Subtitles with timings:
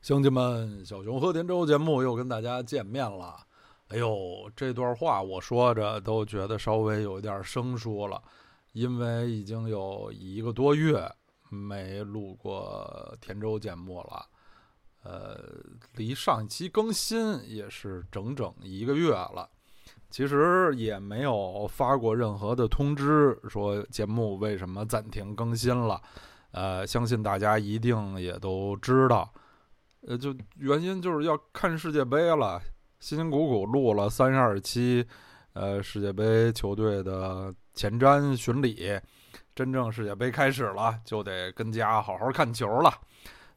[0.00, 3.36] 乡亲们，小熊和田周节目又跟大家见面了。
[3.88, 8.20] 哎呦，这段话我说着都觉得稍微有一点生疏了，
[8.72, 11.06] 因为已经有一个多月
[11.50, 14.24] 没录过田周节目了。
[15.02, 15.38] 呃，
[15.96, 19.46] 离上一期更新也是整整一个月了。
[20.08, 26.00] 其实也没有发过任何的通知，说节目为什么暂停更新了。
[26.52, 29.30] 呃，相信大家一定也都知道。
[30.06, 32.60] 呃，就原因就是要看世界杯了，
[32.98, 35.06] 辛辛苦苦录了三十二期，
[35.52, 38.98] 呃，世界杯球队的前瞻巡礼，
[39.54, 42.92] 真正世界杯开始了，就得跟家好好看球了。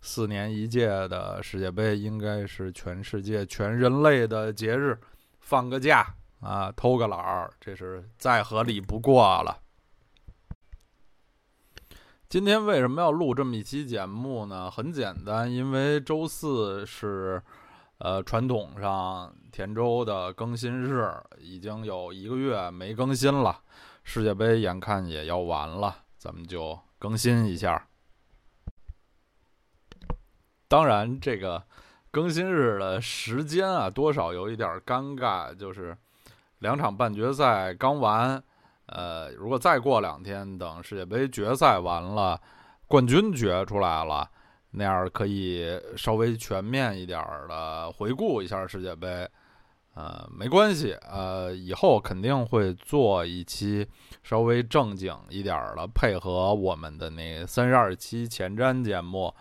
[0.01, 4.99] 四年一届的世界杯应该是全世界全人类的节日，
[5.39, 6.05] 放个假
[6.41, 9.57] 啊，偷个懒儿，这是再合理不过了。
[12.33, 14.71] 今天为什么要录这么一期节目呢？
[14.71, 17.39] 很简单，因为周四是，
[17.99, 23.59] 呃，传统上田周的更新日，已经有一个月没更新了。
[24.03, 27.87] 世界杯眼看也要完了，咱们就更新一下。
[30.67, 31.61] 当然，这个
[32.09, 35.95] 更新日的时间啊，多少有一点尴尬，就是
[36.57, 38.43] 两场半决赛刚完。
[38.87, 42.39] 呃，如果再过两天，等世界杯决赛完了，
[42.87, 44.29] 冠军决出来了，
[44.71, 49.27] 那样可以稍微全面一点的回顾一下世界杯。
[49.95, 53.87] 呃，没关系，呃，以后肯定会做一期
[54.21, 59.33] 稍微正经一点的，配合我们的那三十二期前瞻节目，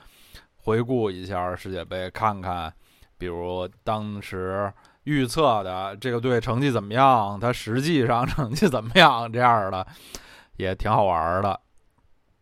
[0.56, 2.72] 回顾一下世界杯，看看，
[3.18, 4.72] 比如当时。
[5.04, 7.38] 预测的这个队成绩怎么样？
[7.40, 9.30] 他实际上 成绩怎么样？
[9.32, 9.86] 这样的
[10.56, 11.60] 也挺好玩的。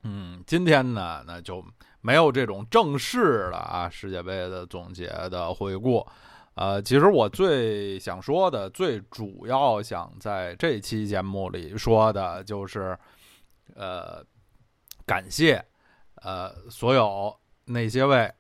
[0.02, 1.64] 嗯，今天呢，那就
[2.00, 6.06] 没有这种正式的啊世界杯的总结的回顾。
[6.54, 12.98] 呃，其实我最想说的，最主要想在这期节目里说的就是，
[13.74, 14.22] 呃，
[15.06, 15.64] 感谢
[16.16, 17.34] 呃所有
[17.64, 18.30] 那些位。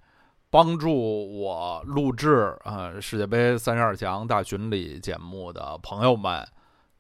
[0.52, 0.92] 帮助
[1.40, 6.44] 我录制啊世界杯三十二强大巡礼节目的朋友们、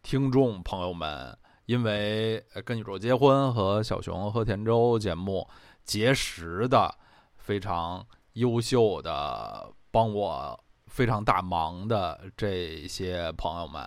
[0.04, 5.48] 听众朋友们，因为跟宇宙结婚和小熊和田周节目
[5.84, 6.94] 结识的
[7.38, 10.56] 非常优秀的、帮我
[10.86, 13.82] 非常大忙的这些朋友们，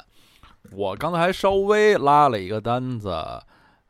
[0.74, 3.42] 我刚才稍微拉了一个单子。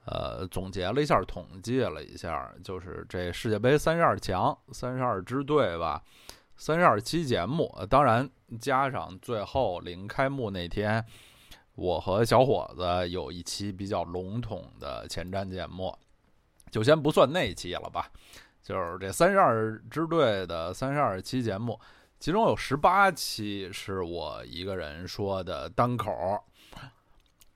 [0.06, 6.04] 呃，总结了一下，统计了一下，就是这世界杯三十二强、三十二支队吧，
[6.58, 11.04] 三十二期节目，当然加上最后临开幕那天，
[11.76, 15.98] 我和小伙子有一期比较笼统的前瞻节目，
[16.70, 18.12] 就先不算那期了吧。
[18.62, 21.80] 就是这三十二支队的三十二期节目，
[22.20, 26.12] 其中有十八期是我一个人说的单口。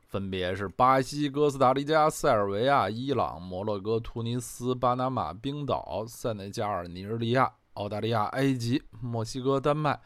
[0.07, 9.99] 分别是巴西、哥斯达黎加、塞尔维亚、伊朗、摩洛哥、突尼斯、巴拿马、冰岛、塞内加尔、尼日利亚、澳大利亚、埃及、墨西哥、丹麦、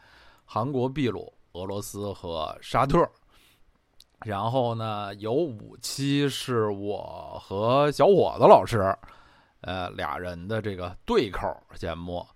[0.44, 3.08] 韩国、秘鲁、俄罗斯和沙特。
[4.26, 8.96] 然后呢，有五期是我和小伙子老师，
[9.60, 12.26] 呃，俩人的这个对口节目，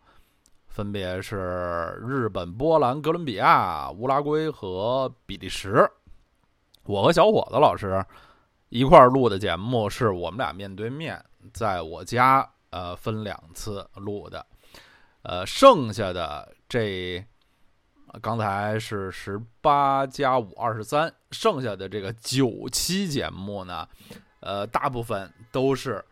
[0.69, 5.85] 分别是日本、波兰、哥伦比亚、乌拉圭和比利时。
[6.87, 8.05] 我和小伙子老师
[8.69, 14.45] 一块儿录的节目，是我们俩面对面，在我家呃分两次录的，
[15.23, 17.25] 呃，剩下的这
[18.23, 23.87] 刚才是十八加五二十三，剩下的这个九期节目呢，
[24.41, 26.05] 呃，大部分都是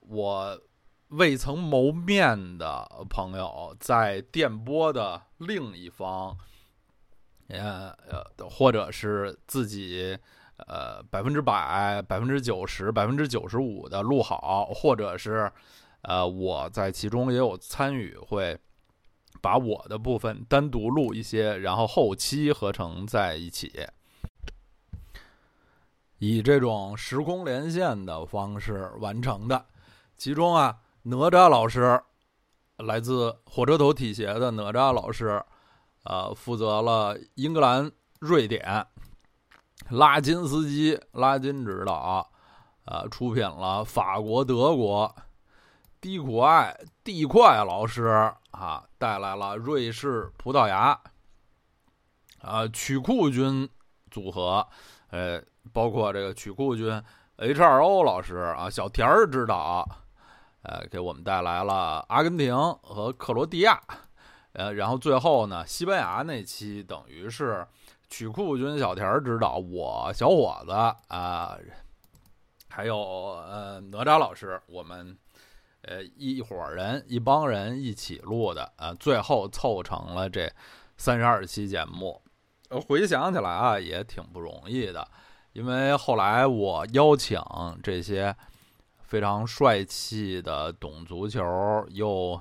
[0.00, 0.58] 我
[1.08, 6.36] 未曾谋面的朋友在电波的另一方。
[7.48, 10.18] 呃呃，或者是自己
[10.66, 15.50] 呃百分之百、百分之九十、百分之九十五的录好，或者是
[16.02, 18.58] 呃我在其中也有参与，会
[19.40, 23.72] 把我的部分单独录一些，然后后期合成在一起，
[26.18, 29.66] 以这种时空连线的方式完成的。
[30.16, 32.02] 其中啊，哪吒老师
[32.78, 35.40] 来自火车头体协的哪吒老师。
[36.08, 38.86] 呃，负责了英格兰、瑞典，
[39.90, 42.30] 拉金斯基、拉金指导，
[42.84, 45.12] 呃，出品了法国、德国，
[46.00, 50.96] 低苦艾、地块老师啊，带来了瑞士、葡萄牙，
[52.40, 53.68] 啊，曲库军
[54.08, 54.64] 组合，
[55.10, 55.42] 呃，
[55.72, 57.02] 包括这个曲库军
[57.38, 59.84] H2O 老师啊，小田儿指导，
[60.62, 63.82] 呃，给我们带来了阿根廷和克罗地亚。
[64.58, 67.66] 呃，然后最后呢，西班牙那期等于是
[68.08, 70.72] 曲库君小田指导，我小伙子
[71.08, 71.58] 啊，
[72.70, 75.14] 还有呃哪吒老师，我们
[75.82, 80.50] 呃一伙人一帮人一起录的，呃，最后凑成了这
[80.96, 82.22] 三十二期节目。
[82.88, 85.06] 回想起来啊，也挺不容易的，
[85.52, 87.38] 因为后来我邀请
[87.82, 88.34] 这些
[89.02, 91.44] 非常帅气的懂足球
[91.90, 92.40] 又。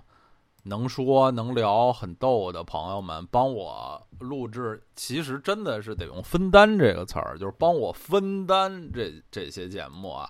[0.67, 10.27] 能说能聊很逗的朋友们帮我录制，其实真的是得用“分担”这个词儿，就是帮我分担这这些节目啊。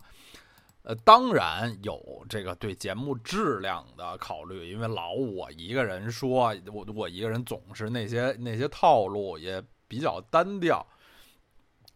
[0.83, 10.85] 呃，当然有这个对节目质量的考虑，因为老我一个人说，我我一个人总是那些那些套路也比较单调。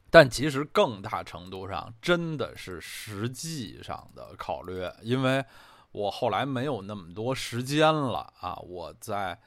[0.10, 5.44] 但其实更大程度上真的是实际上的考虑，因为。
[5.92, 8.56] 我后来没有那么多时间了啊！
[8.58, 9.40] 我在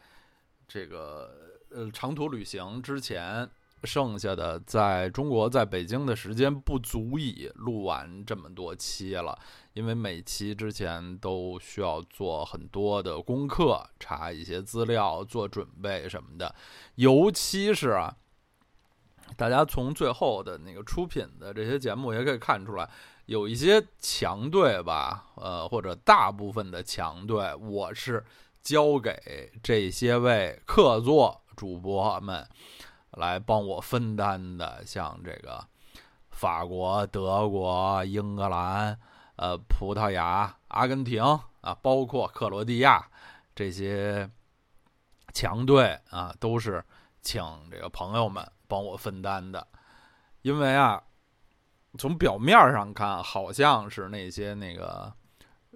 [0.66, 1.30] 这个
[1.70, 3.48] 呃长途旅行之前，
[3.84, 9.38] 剩下的在中国在北京的时间不足以录完这么多期了，
[9.74, 16.52] 因为每期之前都需要做很多的功课，查一些资料，做准备什么的。
[16.96, 18.16] 尤其是啊，
[19.36, 22.90] 大家从最后的那个出品的这些节目也可以看出来。
[23.32, 28.22] 有一些强队吧，呃，或者大部分的强队，我是
[28.60, 32.46] 交给这些位客座主播们
[33.12, 35.66] 来帮我分担的，像这个
[36.28, 39.00] 法国、德国、英格兰、
[39.36, 41.22] 呃，葡萄牙、阿根廷
[41.62, 43.02] 啊，包括克罗地亚
[43.54, 44.28] 这些
[45.32, 46.84] 强队啊，都是
[47.22, 49.66] 请这个朋友们帮我分担的，
[50.42, 51.02] 因为啊。
[51.98, 55.12] 从表面上看，好像是那些那个，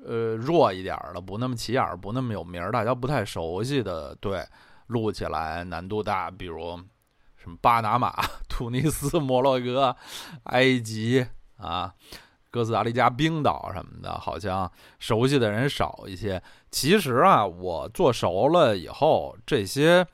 [0.02, 4.42] 呃，弱一点的、不那么起眼、不那么有名、大家不太熟悉的队，
[4.86, 6.30] 录起来难度大。
[6.30, 6.74] 比如
[7.36, 8.14] 什么巴拿马、
[8.48, 9.94] 突尼斯、摩洛哥、
[10.44, 11.26] 埃及
[11.58, 11.92] 啊、
[12.50, 16.42] 哥斯达黎加、冰岛什么的，好像熟悉的人少一些。
[16.70, 20.06] 其实啊，我做熟了以后，这些，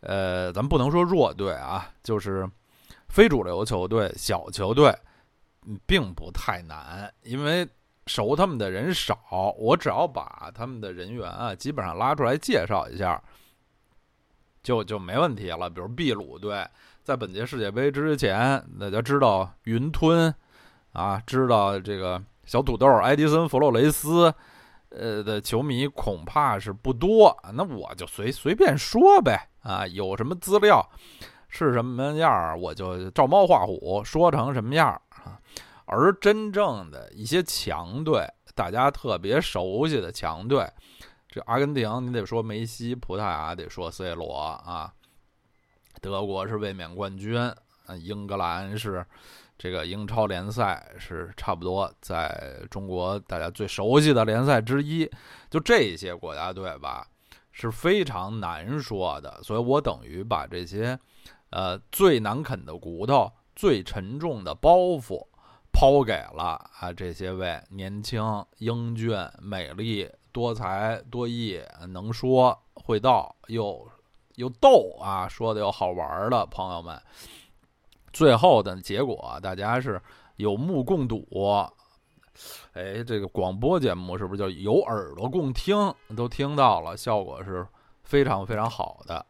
[0.00, 2.48] 呃，咱不能说弱队啊，就是
[3.08, 4.96] 非主流球队、小球队。
[5.86, 7.66] 并不太难，因为
[8.06, 13.22] 熟他们的人少，我只要把他们的人员啊，基本上拉出来介绍一下，
[14.62, 15.70] 就就没问题了。
[15.70, 16.66] 比如秘鲁队，
[17.02, 20.34] 在本届世界杯之前，大家知道云吞
[20.92, 24.34] 啊，知道这个小土豆埃迪森·弗洛雷斯，
[24.90, 27.34] 呃的球迷恐怕是不多。
[27.54, 30.86] 那我就随随便说呗，啊，有什么资料
[31.48, 35.00] 是什么样儿，我就照猫画虎说成什么样儿。
[35.86, 40.66] 而真正的一些强队，大家特别熟悉的强队，
[41.28, 44.92] 这阿根廷你得说梅西，葡萄牙得说 C 罗啊，
[46.00, 49.04] 德国是卫冕冠军，啊英格兰是
[49.58, 55.08] 这个英超联赛是差不多在中国大家最熟悉的联赛之一，
[55.50, 57.06] 就这些国家队吧
[57.52, 60.98] 是非常难说的，所以我等于把这些
[61.50, 65.24] 呃最难啃的骨头、最沉重的包袱。
[65.74, 68.22] 抛给了啊这些位年轻、
[68.58, 73.86] 英俊、美丽、多才多艺、能说会道又
[74.36, 76.96] 又逗啊，说的又好玩的朋友们。
[78.12, 80.00] 最后的结果，大家是
[80.36, 81.26] 有目共睹。
[82.72, 85.92] 哎，这个广播节目是不是就有耳朵共听？
[86.16, 87.66] 都听到了，效果是
[88.04, 89.26] 非常非常好的。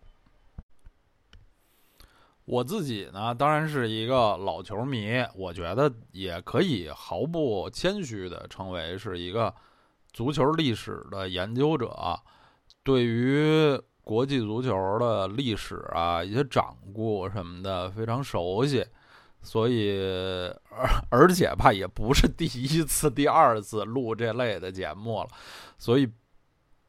[2.46, 9.52] 我自己呢，当然是一个老球迷，我觉得也可以毫不谦虚的称为是一个
[10.12, 12.20] 足球历史的研究者，
[12.82, 18.86] 对于国际足球的历史啊一些掌故什么的非常熟悉，
[19.40, 19.98] 所以
[20.68, 25.28] 而而且吧也不是第一次、第二次录这类的节目了，
[25.78, 26.06] 所以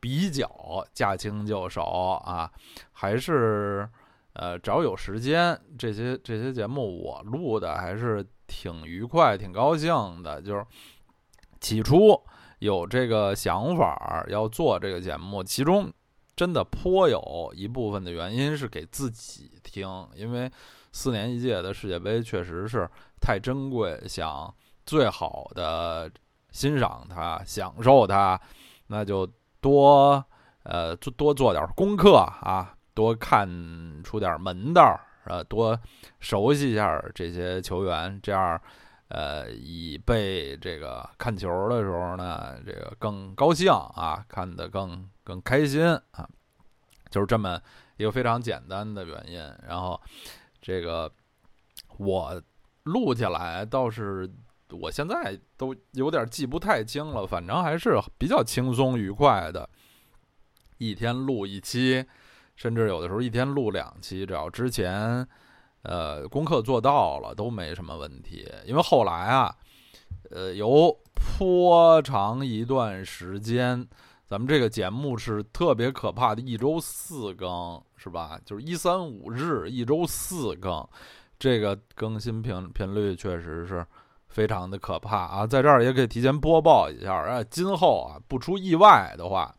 [0.02, 1.82] 比较驾轻就熟
[2.26, 2.52] 啊，
[2.92, 3.90] 还是。
[4.36, 10.42] 呃，只要有时间，这些这些节目我录的还是挺愉快、挺高兴的。
[10.42, 10.66] 就是
[11.62, 12.22] 起初
[12.60, 15.90] 有这个想法要做这个节目，其中
[16.36, 20.52] 真的颇有一部分的原因是给自己听，因为
[20.92, 22.90] 四年一届的世界杯确实是
[23.22, 24.54] 太珍贵，想
[24.86, 26.12] 最好的
[26.52, 28.40] 欣赏它、享受它，
[28.88, 29.26] 那就
[29.62, 30.24] 多
[30.64, 32.75] 呃多多做点功课啊。
[32.96, 33.48] 多看
[34.04, 35.80] 出点门道，呃，多
[36.20, 38.60] 熟悉一下这些球员，这样，
[39.10, 46.28] 呃，以备这个看球的时候呢，这个更高兴啊，看得更更开心啊。
[47.12, 47.62] 就是这么
[47.98, 49.40] 一个非常简单的原因。
[49.68, 50.02] 然后
[50.60, 51.12] 这个
[51.98, 52.42] 我
[52.84, 54.28] 录起来倒是。
[54.72, 59.70] 我现在都有点记不太清了，反正还是比较轻松愉快的，
[60.80, 62.04] 一天录一期，
[62.56, 65.28] 甚至有的时候一天录两期，只要之前
[65.84, 68.48] 呃功课做到了都没什么问题。
[68.66, 69.56] 因为后来啊，
[70.32, 73.88] 呃，有颇长一段时间，
[74.26, 78.40] 咱们这个节目是特别可怕的，一周四更，是吧？
[78.46, 80.88] 就是一三五日一周四更，
[81.38, 83.86] 这个更新频频率确实是。
[84.28, 85.48] 非常的可怕啊！
[85.48, 89.56] 在这儿也可以提前播报一下啊，今后啊不出意外的话，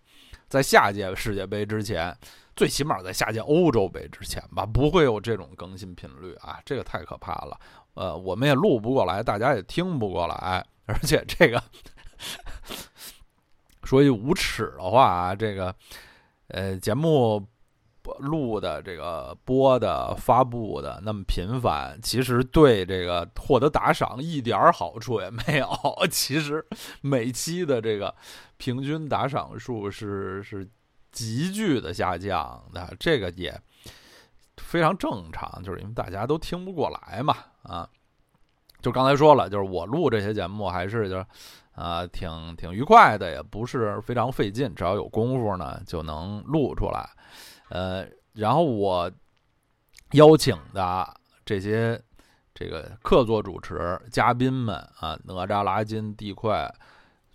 [0.48, 2.14] 在下届世界杯之前，
[2.56, 7.56] 最起码在下届欧洲杯之前吧，不会有这种更新频率啊，这个太可怕了。
[7.94, 11.62] 呃，我们也录不过来，大家也听不过来，而且这个
[13.84, 15.72] 说句无耻的话啊，这个
[16.48, 17.46] 呃节目。
[18.20, 25.68] 录的这个播的发布的那么频繁，其实对这个获得打赏一点好处也没有。
[26.08, 26.64] 其实
[27.00, 28.14] 每期的这个
[28.58, 30.64] 平均打赏数是是
[31.16, 33.58] 急剧的下降的，这个也
[34.58, 37.34] 非常正常，就是因为大家都听不过来嘛。
[37.62, 37.88] 啊，
[38.82, 41.26] 就刚才说了，就是我录这些节目还是就是
[41.72, 47.08] 啊挺挺愉快的，也不是非常费劲，只要有功夫呢就能录出来。
[47.70, 49.10] 呃，然后我
[50.12, 51.98] 邀请的这些
[52.54, 56.70] 这个客座主持嘉宾们啊，哪吒、拉筋、地块、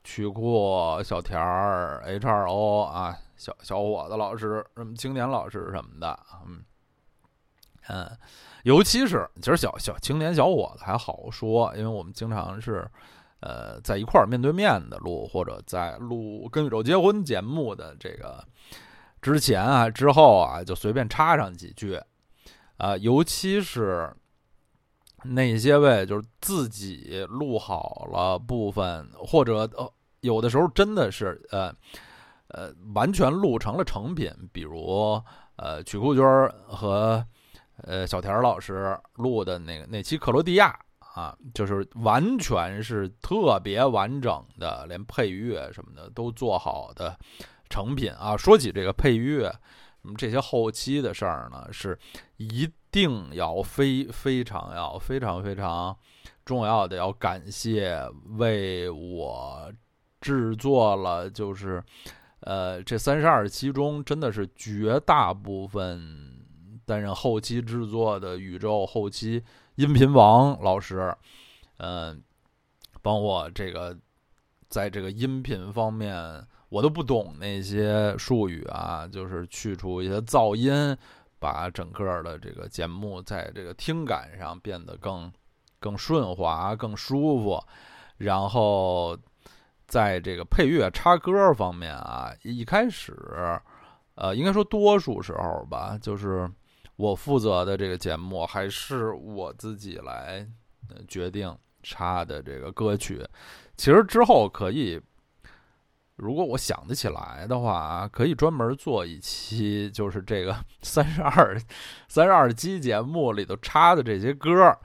[0.03, 6.63] 曲库、小田儿、H 二 O 啊，小小伙子老师，什么青年老师什么的，嗯
[7.89, 8.07] 嗯，
[8.61, 12.87] 尤其是其实小小青年小伙子还好说，因为我们经常是
[13.39, 18.45] 呃在一块儿面对面的录，或者在录《跟宇宙结婚》节目的这个。
[19.23, 21.99] 之前啊，之后啊，就随便插上几句，
[22.77, 24.15] 啊，尤其是
[25.23, 31.73] 那些位就是自己录好了部分，或者呃，有的时候真的是呃
[32.53, 35.21] 呃，完全录成了成品，比如
[35.55, 36.23] 呃，曲库军
[36.67, 37.25] 和
[37.83, 47.17] 呃小田老师录的那个那期克罗地亚啊，就是完全是特别完整的，连配乐什么的都做好的。
[47.69, 49.49] 成品啊，说起这个配乐，
[50.01, 51.97] 什么这些后期的事儿呢，是
[52.35, 55.95] 一定要非非常要非常非常
[56.43, 57.97] 重要的，要感谢
[58.37, 59.71] 为我
[60.19, 61.81] 制作了，就是
[62.41, 66.45] 呃这三十二期中，真的是绝大部分
[66.85, 69.43] 担任后期制作的宇宙后期
[69.75, 71.15] 音频王老师，
[71.77, 72.21] 嗯，
[73.01, 73.97] 帮我这个
[74.67, 76.45] 在这个音频方面。
[76.71, 80.95] 我都不懂那些术语啊，就是去除一些噪音，
[81.37, 85.29] 把整个的这个节目在这个听感上变得更
[85.81, 87.61] 更顺滑、更舒服。
[88.19, 89.17] 然后
[89.91, 93.13] 在这个配乐插歌方面啊，一开始，
[94.15, 96.49] 呃，应该说多数时候吧，就是
[96.95, 100.47] 我负责的这个节目还是我自己来
[101.09, 103.21] 决定插的这个歌曲。
[103.75, 104.97] 其实之后可以。
[106.17, 111.59] 如果我想得起来的话，可以专门做一期，就是这个 三十二、
[112.07, 114.77] 三十二期节目里头插的这些歌，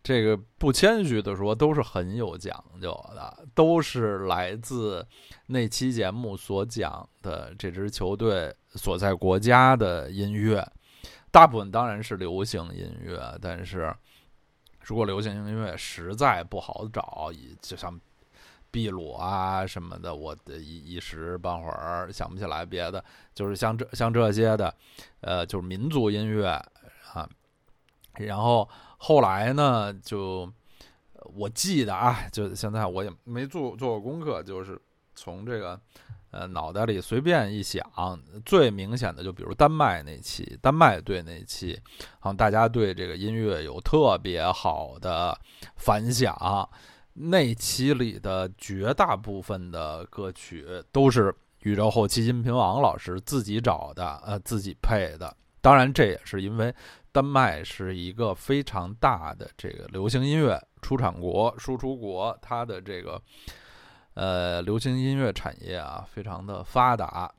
[0.00, 5.04] 这个不谦虚的说，都是很有讲究的，都是来自
[5.46, 10.64] 那期节目所讲的这支球队所在国家的音乐，
[11.32, 13.92] 大部分当然是流行音乐，但是
[14.80, 18.00] 如果流行音乐实在不好找，就像。
[18.72, 23.02] 秘鲁啊什么的，我的一一时半会儿想不起来别的，
[23.34, 24.74] 就是像这像这些的，
[25.22, 26.46] 呃，就是民族音乐
[27.14, 27.26] 啊。
[28.18, 30.52] 然后后来呢，就
[31.34, 34.80] 我记得啊，就现在我也没做做过功课，就是
[35.14, 35.80] 从这个
[36.30, 37.82] 呃脑袋里随便一想，
[38.44, 41.80] 最明显的就比如丹麦那期，丹麦队那期，
[42.18, 45.38] 好像大家对这个音乐有特别好的
[45.76, 46.68] 反响。
[47.14, 55.34] 那期里的绝大部分的歌曲都是宇宙后期音频王老师自己找的，呃，自己配的。
[55.62, 56.72] 当然，这也是因为
[57.16, 63.18] 丹麦是一个非常大的这个流行音乐出产国、输出国，它的这个
[64.12, 67.32] 呃流行音乐产业啊非常的发达。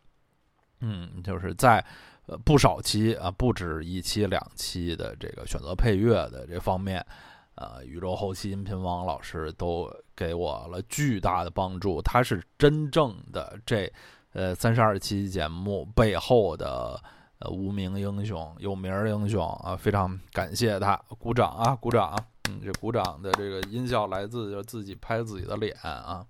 [0.80, 1.86] 嗯，就是在
[2.26, 7.06] 呃不少期啊，不止一期两期的这个选择配乐的这方面。
[7.54, 13.92] 呃，宇宙后期音频王老师都给我了巨大的帮助，他是真正的这
[14.34, 17.00] 呃三十二期节目背后的
[17.40, 22.18] 呃无名英雄、有名英雄啊，非常感谢他，鼓掌啊，鼓掌！
[22.50, 26.26] 嗯，这鼓掌的这个音效来自就自己拍自己的脸啊。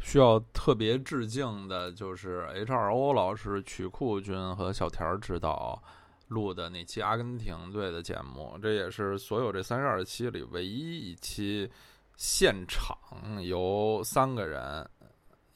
[0.00, 5.80] 需要特别致敬的就是 H2O 老师、曲库君和小田指导
[6.28, 11.70] 录的那期阿根廷队的节目，这也是所有这三十二期里唯一一期
[12.16, 12.96] 现场
[13.44, 14.88] 由三个人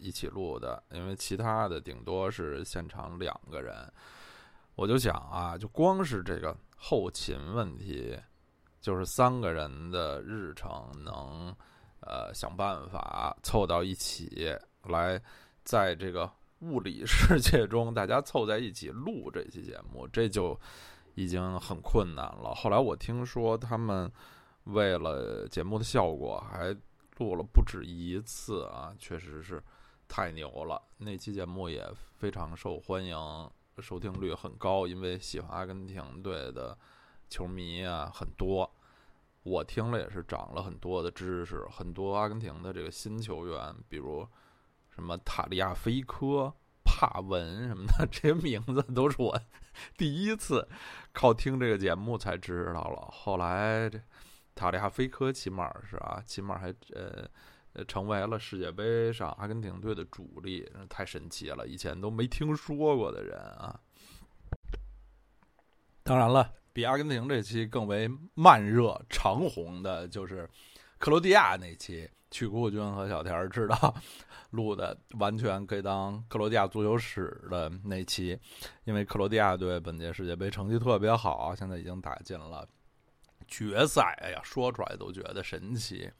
[0.05, 3.75] 一起录的，因为其他的顶多是现场两个人。
[4.75, 8.17] 我就想啊，就光是这个后勤问题，
[8.81, 11.55] 就是三个人的日程能。
[12.07, 15.19] 呃，想办法凑到一起来，
[15.63, 20.55] 在这个物理世界中，大家凑在一起录这期节目，这就
[21.15, 22.55] 已经很困难了。
[22.55, 24.13] 后来我听说，他们
[24.65, 26.77] 为了节目的效果，还
[27.17, 29.63] 录了不止一次啊，确实是
[30.09, 30.81] 太牛了。
[30.99, 33.17] 那期节目也非常受欢迎，
[33.79, 36.77] 收听率很高，因为喜欢阿根廷队的
[37.29, 38.71] 球迷啊很多。
[39.43, 44.27] 我听了也是长了很多的知识，很多阿根廷的这个新球员，比如
[44.89, 46.51] 什么塔利亚菲科、
[46.83, 49.39] 帕文什么的， 这些名字都是我
[49.99, 50.67] 第一次
[51.13, 53.09] 靠听这个节目才知道了。
[53.13, 54.01] 后来这
[54.55, 57.29] 塔利亚菲科起码是啊，起码还呃
[57.87, 63.81] 成为了世界杯上阿根廷队的主力，太神奇了，以前都没听说过的人啊。
[66.03, 66.53] 当然了。
[66.75, 70.51] 比阿根廷这期更为慢热长红的，就是
[70.99, 73.95] 克罗地亚那期，曲库君和小田知道
[74.51, 78.37] 录的，完全可以当克罗地亚足球史的那期，
[78.83, 82.69] 因为克罗地亚队本届世界杯成绩特别好，现在已经打进了
[83.47, 86.11] 决赛，哎呀，说出来都觉得神奇。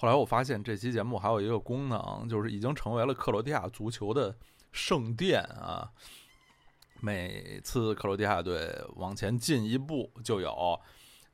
[0.00, 4.32] 后来我发现这期节目还有一个功能，就是已经成为了克罗地亚足球的
[4.70, 5.90] 圣殿啊。
[7.00, 10.52] 每次克罗地亚队往前进一步，就有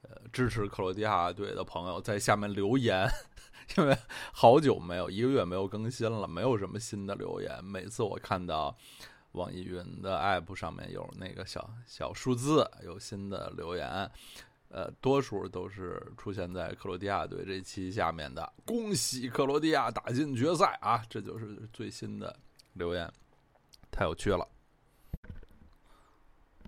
[0.01, 3.07] 呃支持克罗地亚队的朋友在下面留言，
[3.77, 3.95] 因为
[4.33, 7.63] 好久没有一个月没有更新了，没有什么新的留言。
[7.63, 8.75] 每次我看到
[9.33, 14.11] 网易云的 app 上面有那个小小数字，有新的留言，
[14.75, 22.37] 呃，多数都是出现在克罗地亚队这期下面的“恭喜克罗地亚打进决赛啊”，这就是最新的
[22.73, 23.09] 留言，
[23.93, 24.45] 太有趣了。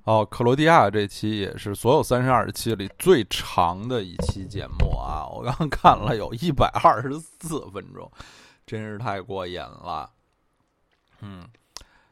[0.04, 5.26] 哦，克罗地亚这期也是所有三十二期里最长的一期节目啊！
[5.26, 8.08] 我刚看了有一百二十四分钟，
[8.64, 10.08] 真是太过瘾了。
[11.22, 11.44] 嗯，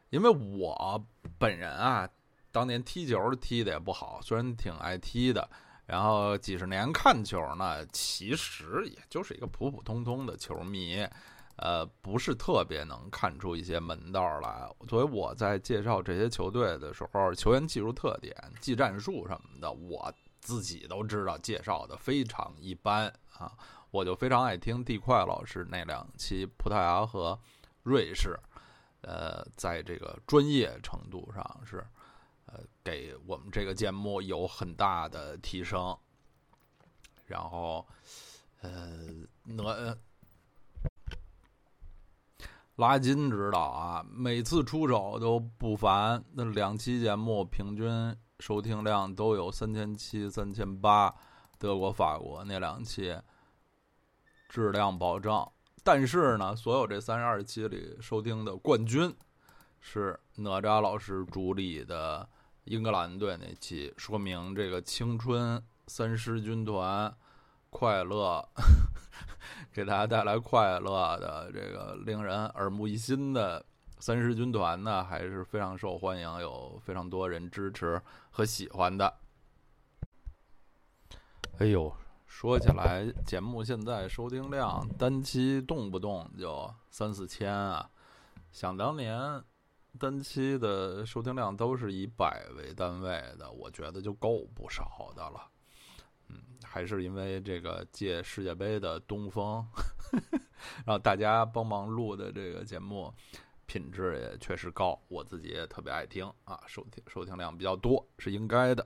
[0.09, 1.01] 因为我
[1.37, 2.05] 本人啊，
[2.51, 5.49] 当年踢球踢的也不好，虽然挺爱踢的，
[5.85, 11.07] 然后几十年看球呢，其实也就是一个普普通通的球迷。
[11.57, 23.53] 呃，不是特别能看出一些门道来，所以我在介绍这些球队的时候，球员技术特点、技战术什么的，我自己都知道，介绍的非常一般啊。
[23.89, 27.39] 我就非常爱听地块老师那两期葡萄牙和
[27.83, 28.37] 瑞士，
[28.99, 31.81] 呃，在这个专业程度上是，
[32.85, 35.97] 给我们这个节目有很大的提升。
[37.25, 37.85] 然后，
[38.61, 38.95] 呃，
[39.43, 39.97] 哪？
[42.75, 46.23] 拉金指导啊，每次出手都不凡。
[46.33, 51.11] 那两期节目平均收听量都有三千七、三千八，
[51.57, 53.17] 德国、法国那两期
[54.49, 55.43] 质量保证。
[55.83, 59.15] 但是呢，所有这三十二期里收听的冠军
[59.79, 62.27] 是哪吒老师主理的
[62.65, 67.11] 英格兰队那期，说明这个青春三狮军团
[67.71, 68.47] 快乐。
[69.71, 73.63] 给大家带来快乐的这个令人耳目一新的
[73.99, 78.01] 三狮军团呢，还是非常受欢迎，有非常多人支持
[78.31, 79.13] 和喜欢的。
[81.59, 81.93] 哎呦，
[82.25, 87.89] 说起来，节目现在收听量单期动不动就三四千啊！
[88.51, 89.41] 想当年，
[89.99, 95.49] 单期的收听量都是以百为单位的，我觉得就够不少的了。
[96.27, 99.65] 嗯，还是因为这个借世界杯的东风，
[100.85, 103.13] 然后大家帮忙录的这个节目
[103.65, 108.85] 品质也确实高，我自己也特别爱听啊，收听收听量比较多是应该的。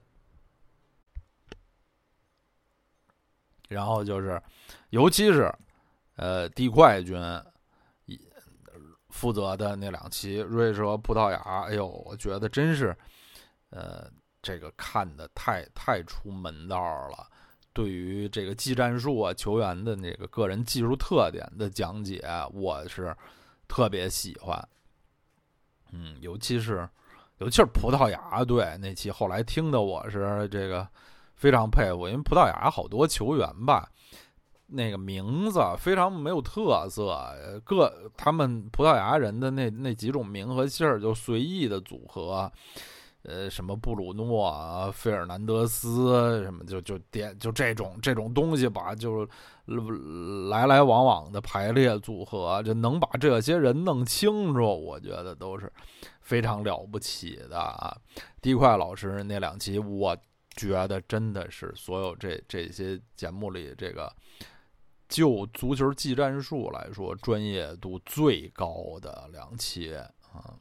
[3.68, 4.42] 然后就是，
[4.90, 5.54] 尤其是
[6.16, 7.16] 呃地块军
[9.10, 12.96] 负责的那两期瑞士和葡萄牙，哎呦，我觉得真是
[13.72, 14.10] 呃。
[14.42, 16.78] 这个看的太太出门道
[17.10, 17.28] 了，
[17.74, 23.14] 对于这个技战术啊、球员的那个个人技术特点的讲解，我是
[23.68, 24.70] 特别喜欢。
[25.92, 26.88] 嗯，尤其是
[27.40, 30.88] 尤其是葡萄牙队那期，后来听的我是这个
[31.36, 33.92] 非常佩服，因为葡萄牙好多球员吧。
[34.72, 37.18] 那个名字非常没有特色，
[37.64, 42.52] 各他们葡萄牙人的那那几种名和姓儿就随意的组合，
[43.24, 49.28] 呃，什么布鲁诺、费尔南德斯什么，就就点就这种这种东西吧，就
[50.50, 55.72] 来来往往的排列组合，就能把这些人弄清楚，我觉得都是
[56.22, 57.98] 非常了不起的啊。
[58.40, 60.16] 地块老师那两期，我
[60.56, 64.14] 觉得真的是所有这这些节目里这个。
[65.10, 70.54] 就足球技战术来说，专业度最高的两期啊，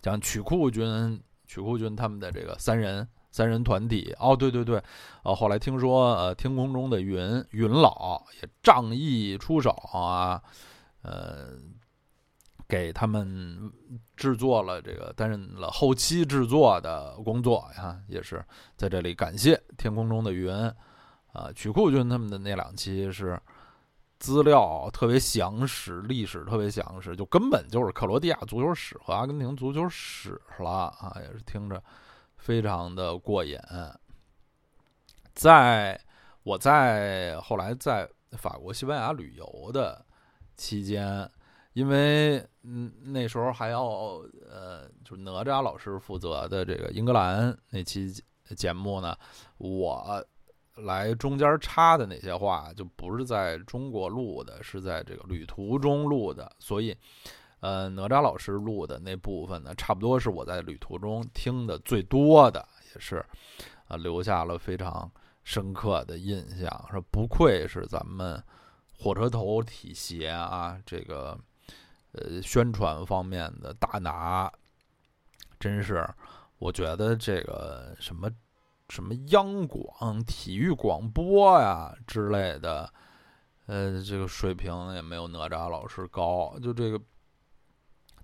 [0.00, 4.80] 像曲库军、曲库军他们的这个三人三人团体哦，对对对，
[5.24, 10.40] 呃，后来听说呃，天空中的云云老也仗义出手啊，
[11.02, 11.58] 呃，
[12.68, 13.72] 给他们
[14.16, 18.40] 制作了这个担任了后期制作的工作呀，也是
[18.76, 20.72] 在这里感谢天空中的云。
[21.36, 23.38] 啊，曲库军他们的那两期是
[24.18, 31.82] 资料特别详实，历史特别详实，就根本就是克罗地亚足球史和阿根廷足球史了啊，也是听着
[32.38, 33.58] 非常的过瘾。
[35.34, 36.00] 在
[36.42, 40.02] 我在后来在法国、西班牙旅游的
[40.56, 41.30] 期间，
[41.74, 43.84] 因为嗯那时候还要
[44.50, 48.10] 呃，就是哪吒老师负责的这个英格兰那期
[48.56, 49.14] 节目呢，
[49.58, 50.26] 我。
[50.76, 56.96] 来中间插的那些话就不是在中国录的，是在这个旅途中录的，所以，
[57.60, 63.24] 呃，哪吒老师录的那部分呢，差不多是我在旅途中听的最多的，也是，
[63.88, 65.10] 啊，留下了非常
[65.44, 66.68] 深刻的印象。
[66.90, 68.42] 说不愧是咱们
[68.98, 71.38] 火车头体系啊，这个
[72.12, 74.52] 呃宣传方面的大拿，
[75.58, 76.06] 真是，
[76.58, 78.30] 我觉得这个什么。
[78.88, 82.88] 什么央广体育广播呀之类的，
[83.66, 86.56] 呃，这个水平也没有哪吒老师高。
[86.60, 87.00] 就这个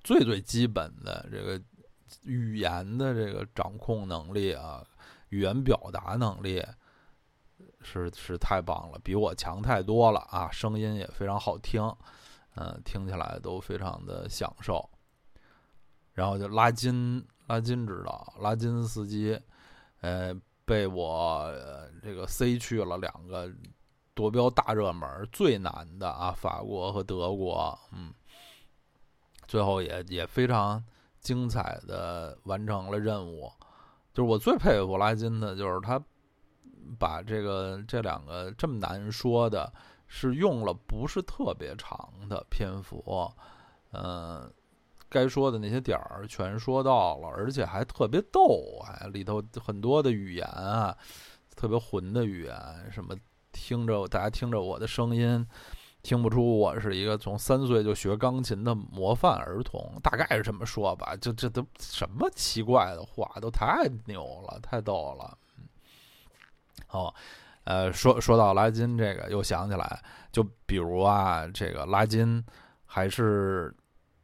[0.05, 1.61] 最最基本的这个
[2.23, 4.87] 语言的这个掌控能力啊，
[5.31, 6.65] 语言表达能力
[7.81, 10.49] 是是太棒了，比我强太多了啊！
[10.53, 11.83] 声音也非常好听，
[12.55, 14.89] 嗯，听起来都非常的享受。
[16.13, 19.37] 然后就拉金，拉金知道，拉金司机，
[20.03, 20.33] 呃。
[20.65, 21.53] 被我
[22.03, 23.51] 这个塞去了两个
[24.15, 28.13] 夺标大热门最难的啊，法国和德国，嗯，
[29.47, 30.83] 最后也也非常
[31.21, 33.51] 精彩的完成了任务。
[34.13, 36.03] 就是我最佩服拉金的，就是他
[36.99, 39.73] 把这个这两个这么难说的，
[40.07, 43.33] 是用了不是特别长的篇幅，
[43.93, 44.53] 嗯。
[45.13, 50.97] 该说的那些点儿全说到了，而且还特别逗，哎，里头很多的语言啊，
[51.55, 52.57] 特别混的语言，
[52.91, 53.15] 什么
[53.53, 55.47] 听着大家听着我的声音，
[56.03, 61.15] 听不出我是一个从三岁就学钢琴的模范儿童，大概是这么说吧。
[61.21, 65.37] 就这都什么奇怪的话，都太牛了，太逗了。
[66.89, 67.13] 哦，
[67.65, 72.43] 呃，说说到拉筋这个，又想起来，就比如啊，这个拉筋
[72.87, 73.75] 还是。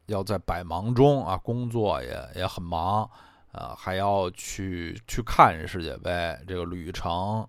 [0.09, 3.09] 要在百忙中啊，工作也也很忙，
[3.53, 7.47] 呃，还要去去看世界杯这个旅程，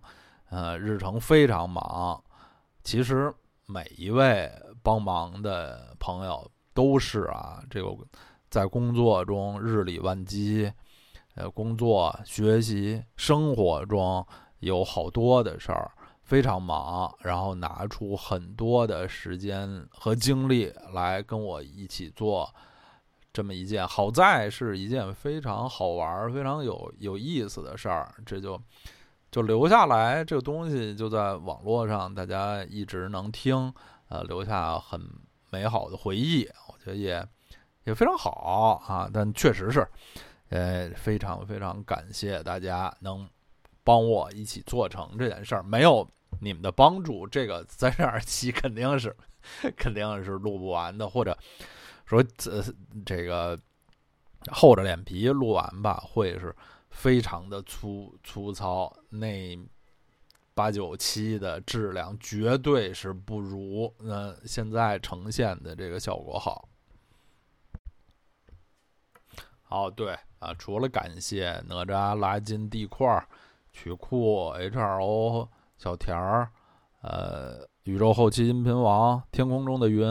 [0.50, 2.22] 呃，日程非常忙。
[2.84, 3.34] 其实
[3.66, 4.52] 每一位
[4.84, 7.96] 帮忙的朋友都是啊，这个
[8.50, 10.72] 在工作中日理万机，
[11.36, 14.26] 呃，工作、学习、生活中
[14.60, 15.92] 有好多的事儿。
[16.30, 22.48] 非常忙，然后拿出很多的时间和精力来跟我一起做
[23.34, 28.62] 这么一件，好在是一件非常好玩、非常有有意思的事儿，这就
[29.32, 30.24] 就留下来。
[30.24, 33.74] 这个东西就在网络上，大家一直能听，
[34.10, 35.02] 呃，留下很
[35.50, 36.48] 美好的回忆。
[36.68, 37.28] 我觉得也
[37.86, 39.88] 也非常好啊，但确实是，
[40.50, 43.28] 呃，非常非常感谢大家能
[43.84, 46.08] 帮我一起做成这件事儿，没有。
[46.40, 49.16] 你们的帮助，这个三十二期肯定是，
[49.76, 51.38] 肯定是录不完的，或者
[52.06, 52.64] 说这
[53.06, 53.60] 这个
[54.50, 56.56] 厚着脸皮录完吧，会是
[56.90, 59.60] 非常的粗粗糙，那
[60.54, 66.68] 八九期的质量绝对是不如呃现在呈现的这个效果好。
[69.68, 73.28] 哦，对啊，除了感谢哪吒拉筋地块
[73.72, 75.48] 曲库 HRO。
[75.80, 76.52] 小田儿，
[77.02, 80.06] 呃，宇宙后期音频王，天空中的云，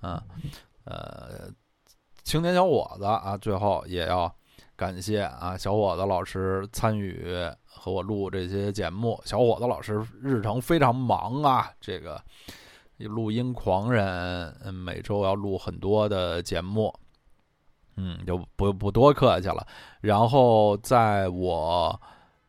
[0.00, 0.22] 啊，
[0.84, 1.48] 呃，
[2.24, 4.30] 青年小伙子啊，最后也要
[4.74, 7.32] 感谢啊小伙子老师参与
[7.64, 9.20] 和我录这些节目。
[9.24, 12.20] 小伙子老师日程非常忙啊，这个
[12.98, 16.92] 录音狂人，每周要录很多的节目，
[17.96, 19.64] 嗯，就不不多客气了。
[20.00, 22.00] 然后在我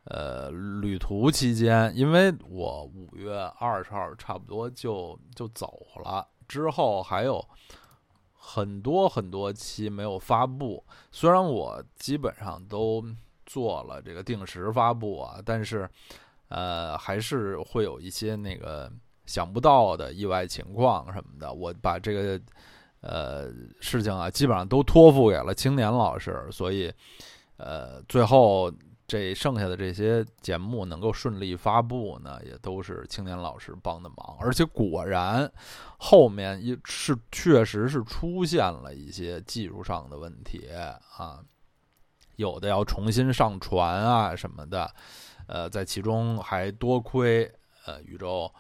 [0.06, 7.44] 呃旅途期间，因为我五月二十号差不多就就走了，之后还有。
[8.48, 13.04] 很多很多期没有发布，虽然我基本上都
[13.44, 15.90] 做了这个定时发布啊，但是，
[16.50, 18.88] 呃，还是会有一些那个
[19.26, 21.52] 想不到的意外情况什么的。
[21.52, 22.40] 我把这个
[23.02, 26.94] 呃事情啊，基本上都托付给了青年老师，所以，
[27.58, 28.72] 呃，最后。
[29.08, 34.38] 这剩下的这些节目能够顺利发布呢，也都是青年老师帮的忙。
[34.40, 35.52] 而且果然，
[35.98, 40.70] 后面一是确实是出现了一些技术上的问题
[41.18, 41.40] 啊，
[42.36, 44.92] 有的要重新上传啊什么的。
[45.46, 47.44] 呃，在其中还多亏
[47.86, 48.52] 呃宇宙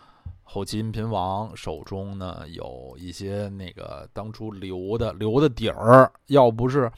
[0.43, 6.91] 后期音频王手中呢有一些那个当初留的留的底儿，要不是。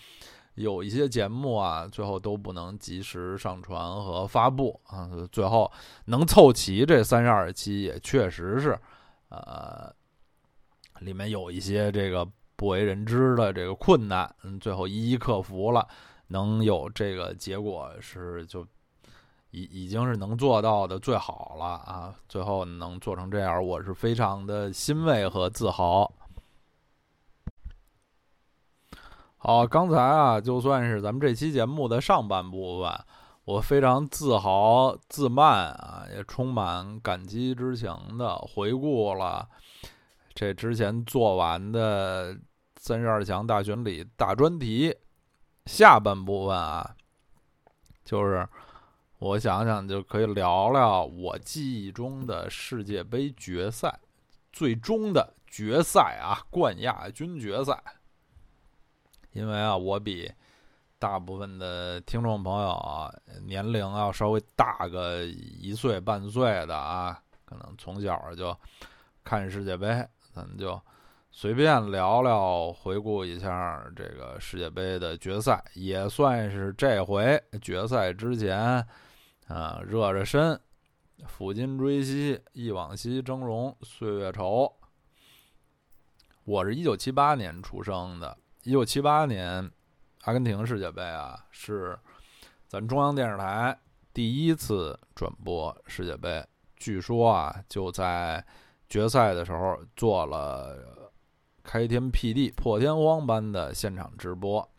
[0.58, 5.08] 有一些节目啊，最后都不能及时上传和发布啊。
[5.32, 5.72] 最后
[6.06, 8.78] 能凑齐这三十二期，也确实是，
[9.30, 9.94] 呃，
[11.00, 15.88] 里面有一些这个不为人知的这个困难，嗯，最后一一克服了，
[16.30, 18.66] 能有这个结果是就
[19.52, 22.16] 已已经是能做到的最好了啊。
[22.28, 26.12] 最后能做成这样，我是非常的欣慰和自豪。
[29.48, 32.92] 好，刚才啊，就算是咱们这期节目的上半部分，
[33.46, 39.48] 我非常自豪、自慢啊，也充满感激之情的回顾了
[40.36, 42.38] 这之前做完的
[42.76, 44.94] 三十二强大选里大专题。
[45.66, 46.94] 下半部分啊，
[48.04, 48.46] 就是
[49.20, 53.98] 我想想就可以聊聊我记忆中的世界杯决赛，
[54.52, 57.82] 最终的决赛啊，冠亚军决赛。
[59.38, 60.32] 因为啊，我比
[60.98, 63.14] 大部分的听众朋友啊
[63.46, 68.58] 年龄要稍微大个一岁半岁的啊，可能从小就
[69.24, 69.88] 看世界杯，
[70.34, 70.82] 咱们就
[71.30, 78.84] 随便聊聊，回顾一下这个世界杯的决赛，也算是这回决赛之前
[79.48, 80.60] 啊热热身，
[81.28, 84.74] 抚今追昔，忆往昔峥嵘岁月稠。
[86.44, 88.36] 我是一九七八年出生的。
[88.68, 89.72] 一九七八年，
[90.24, 91.98] 阿根廷世界杯啊，是
[92.68, 93.80] 咱中央电视台
[94.14, 96.46] 第一次转播世界杯。
[96.76, 98.46] 据说啊，就在
[98.90, 101.02] 决赛的时候做了
[101.64, 104.70] 开天辟地、破天荒般的现场直播。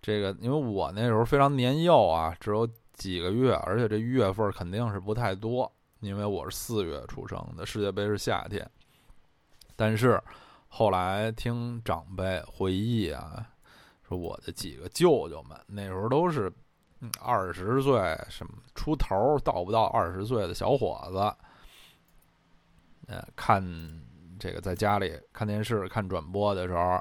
[0.00, 8.70] 这个，因为我那时候非常年幼啊，只有几个月，而且这月份肯定是不太多，因为我是四月出生的，世界杯是夏天。
[9.74, 10.22] 但是。
[10.76, 13.46] 后来听长辈回忆啊，
[14.02, 16.52] 说我的几个舅舅们那时候都是
[17.20, 17.92] 二十岁
[18.28, 21.18] 什么出头到不到二十岁的小伙子，
[23.06, 23.62] 呃，看
[24.36, 27.00] 这个在家里看电视看转播的时候，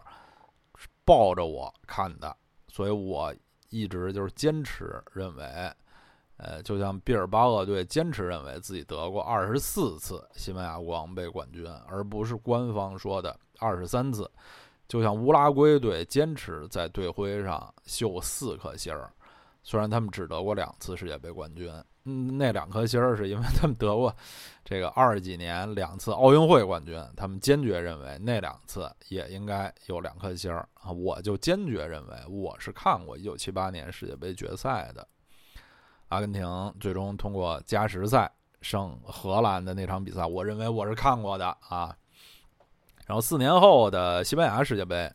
[1.03, 3.33] 抱着我看的，所以我
[3.69, 5.43] 一直就是坚持认为。
[6.37, 14.23] 呃，就像毕尔巴鄂队坚持认为自己得过二十四次西班牙国王杯冠军，而不是官方说的二十三次；
[14.87, 19.11] 就像乌拉圭队坚持在队徽上绣四颗星儿，
[19.63, 21.71] 虽然他们只得过两次世界杯冠军，
[22.05, 24.13] 嗯，那两颗星儿是因为他们得过
[24.65, 30.91] 这个二几年两次奥运会冠军，他们坚决认为那两次也应该有两颗星儿啊！
[30.91, 35.07] 我就坚决认为我是看过一九七八年世界杯决赛的。
[36.09, 36.45] 阿根廷
[36.79, 38.29] 最终通过加时赛
[38.61, 41.95] 胜荷兰的那场比赛，我认为我是看过的啊。
[43.05, 45.11] 然后四年后的西班牙世界杯，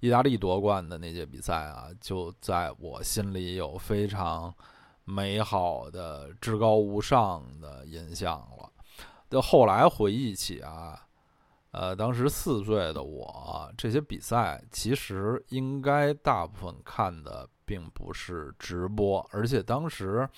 [0.00, 4.54] 意大利夺冠的那届比赛啊，就在我心里有非常
[5.04, 8.70] 美好的、至高无上的印象了。
[9.30, 11.00] 就后来回忆起啊，
[11.70, 17.48] 呃，当时四岁的我，这些比赛其实应该大部分看的。
[17.64, 20.28] 并不是直播，而且当时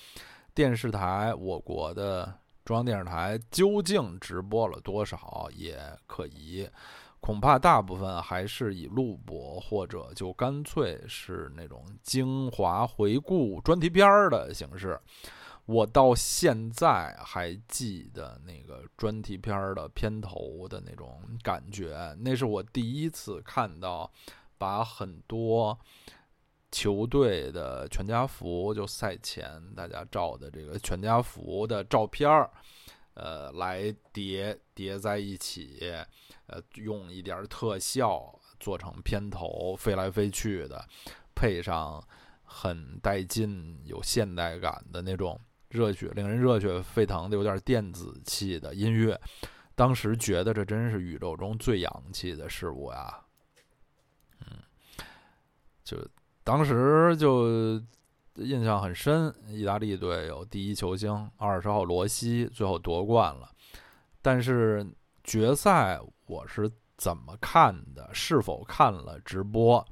[0.53, 2.33] 电视台，我国的
[2.65, 6.67] 中央电视台究竟直播了多少也可疑，
[7.21, 14.99] 恐怕大部分还是以录播或者就干脆是那种精华回顾专题片儿的形式。
[15.67, 24.11] 我到现在还记得那个专题片儿的片头的那种感觉，那是我第一次看到。
[24.57, 25.77] 把很多
[26.75, 32.51] 球队的全家福，就赛前大家照的这个全家福的照片儿，
[33.13, 35.79] 呃，来叠叠在一起，
[36.47, 40.85] 呃，用一点特效做成片头，飞来飞去的，
[41.33, 42.05] 配上
[42.43, 49.17] 很带劲、有现代感的那种热血、令人热血沸腾的、有点电子气的音乐。
[49.75, 53.23] 当时觉得这真是宇宙中最洋气的事物呀，
[54.41, 54.59] 嗯，
[55.85, 55.97] 就
[56.45, 57.81] 当时就
[58.35, 59.33] 印象很深。
[59.47, 63.49] 意大利队有第一球星二十号罗西，最后夺冠了。
[64.21, 64.85] 但是
[65.23, 68.07] 决赛我是怎么看的？
[68.13, 69.83] 是否看了直播？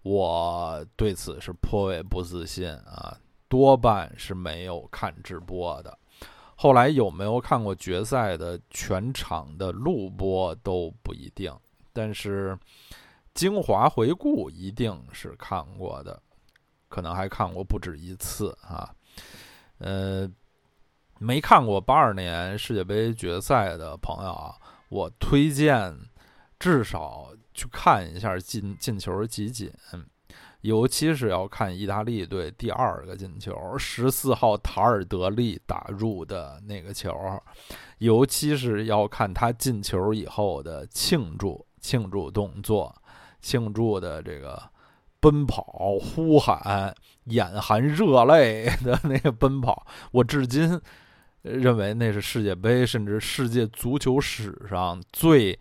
[0.00, 3.14] 我对此是颇为不自信啊，
[3.46, 5.98] 多半是没有看直播的。
[6.56, 11.54] 后来有没有看过决赛的全场的录播都不一定，
[11.92, 12.58] 但是
[13.34, 16.20] 精华回顾一定是看过的，
[16.88, 18.94] 可能还看过不止一次啊。
[19.78, 20.30] 呃，
[21.18, 24.54] 没看过八二年世界杯决赛的朋友啊，
[24.88, 25.96] 我推荐
[26.58, 29.72] 至少去看一下进进球集锦。
[30.60, 37.12] 尤其是要看意大利队第二个进球，十四号塔尔德利打入的那个球，
[37.98, 42.94] 尤其是要看他进球以后的庆祝庆祝动作，
[43.42, 44.62] 庆祝的这个
[45.20, 50.80] 奔跑、呼喊、眼含热泪的那个奔跑，我至今
[51.42, 55.58] 认为那是世界杯甚至世界足球史上最。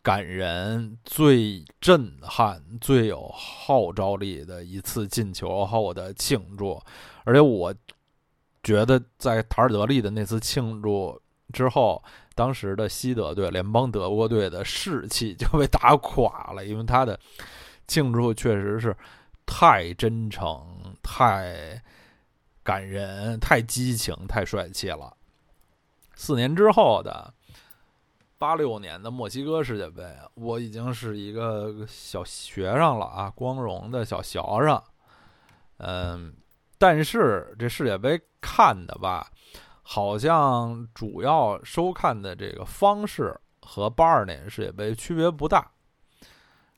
[0.00, 6.80] 感人、最震撼、最有号召力的一次进球后的庆祝，
[7.24, 7.74] 而且我
[8.62, 11.20] 觉得在塔尔德利的那次庆祝
[11.52, 12.02] 之后，
[12.34, 17.18] 当时的西德队、联邦德国队的士气就被打垮了，因为他的
[17.86, 18.96] 庆祝确实是
[19.46, 20.62] 太真诚、
[21.02, 21.82] 太
[22.62, 25.16] 感人、太激情、太帅气了。
[26.14, 27.34] 四年之后的。
[28.40, 34.80] 八六年的墨西哥世界杯，我已经是一个小学生了啊，光荣的小学生。
[35.78, 36.32] 嗯，
[36.78, 39.28] 但是这世界杯看的吧，
[39.90, 45.66] 好像主要收看的这个方式和八二年世界杯区别不大，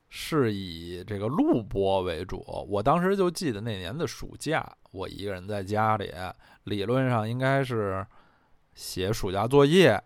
[0.08, 2.40] 是以这个录播为主。
[2.68, 6.14] 我当时就记得那年的暑假，我一个人在家里，
[6.62, 8.06] 理论上应该是
[8.76, 10.00] 写暑假作业。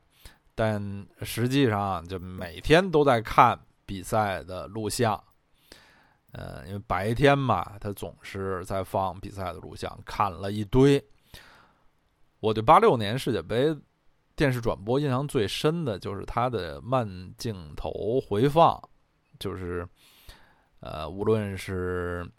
[0.54, 5.22] 但实际上，就每天都在看比赛的录像，
[6.32, 11.04] 呃，因为白天嘛，他总是在放比赛的录像，看了一堆。
[12.44, 13.74] 我对八六年世界杯
[14.36, 18.78] 电视转播印象最深的就是它的慢镜头回放，
[19.38, 19.88] 就是
[20.80, 22.30] 呃，无论是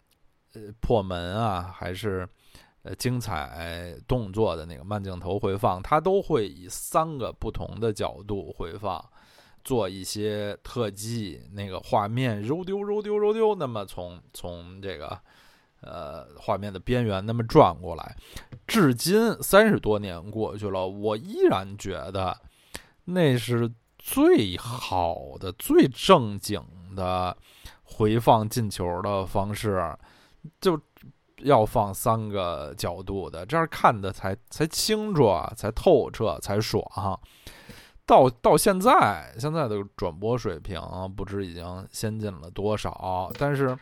[0.54, 2.28] 呃破门啊，还是。
[2.82, 9.04] 呃，精彩动作的那个慢镜头回放，它都会以三个不同的角度回放，
[9.64, 15.20] 做一些特技，那个画面揉丢揉丢揉丢，那么从从这个
[15.86, 18.16] 呃画面的边缘那么转过来，
[18.66, 22.36] 至今三十多年过去了，我依然觉得
[23.04, 26.62] 那是最好的、最正经
[26.94, 27.36] 的
[27.84, 29.96] 回放进球的方式，
[30.60, 30.80] 就。
[31.40, 36.82] 要放三个角度的，这样看的才才清楚啊，才透彻，才爽。
[38.06, 40.80] 到到现在，现在的转播水平
[41.14, 43.76] 不知已经先进了多少，但是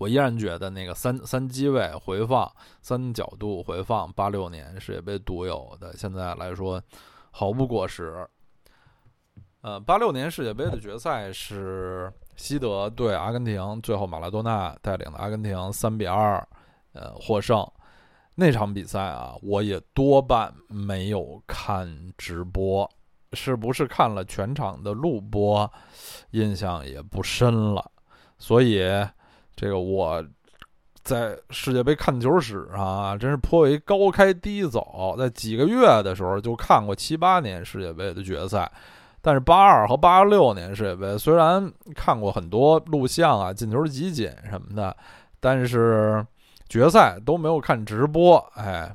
[0.00, 6.82] 我依然觉得那个三三机位回放、三角度回放，八六年世界杯独有的，现在来说
[7.30, 8.26] 毫不过时。
[9.60, 12.10] 呃，八六年世界杯的决赛是。
[12.36, 16.42] 西德对阿根廷，最后马拉多纳带领的阿根廷三比二，
[16.94, 17.62] 呃获胜。
[18.34, 21.86] 那场比赛啊，我也多半没有看
[22.16, 22.90] 直播，
[23.34, 25.70] 是不是看了全场的录播，
[26.30, 27.90] 印象也不深了。
[28.38, 28.80] 所以，
[29.60, 30.24] 这个我
[31.02, 35.14] 在世界杯看球史上啊，真是颇为高开低走。
[35.18, 38.72] 在几个月的时候就看过七八年世界杯的决赛。
[39.20, 44.96] 但是八二和八六年世界杯虽然看过很多录像啊、进球集锦什么的，
[45.40, 46.26] 但是
[46.70, 48.38] 决赛都没有看直播。
[48.54, 48.90] 哎，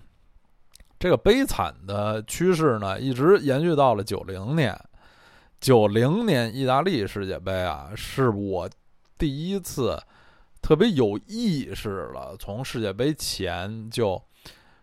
[0.97, 4.75] 这个悲惨的趋势呢，一直延续到了九零年。
[5.61, 8.67] 九零年意大利世界杯啊，是我
[9.15, 10.01] 第一次
[10.65, 14.19] 特别有意识了，从世界杯前就。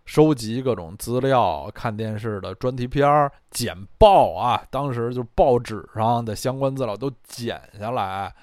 [0.05, 8.35] 收集各种资料，看电视的专题片儿、简报啊，当时就报纸上的相关资料都剪下来，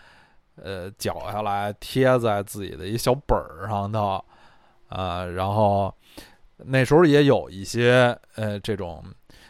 [0.56, 4.24] 呃绞下来贴在自己的一小本儿上头，
[4.88, 5.94] 啊，然后
[6.60, 9.04] 那时候也有一些呃这种，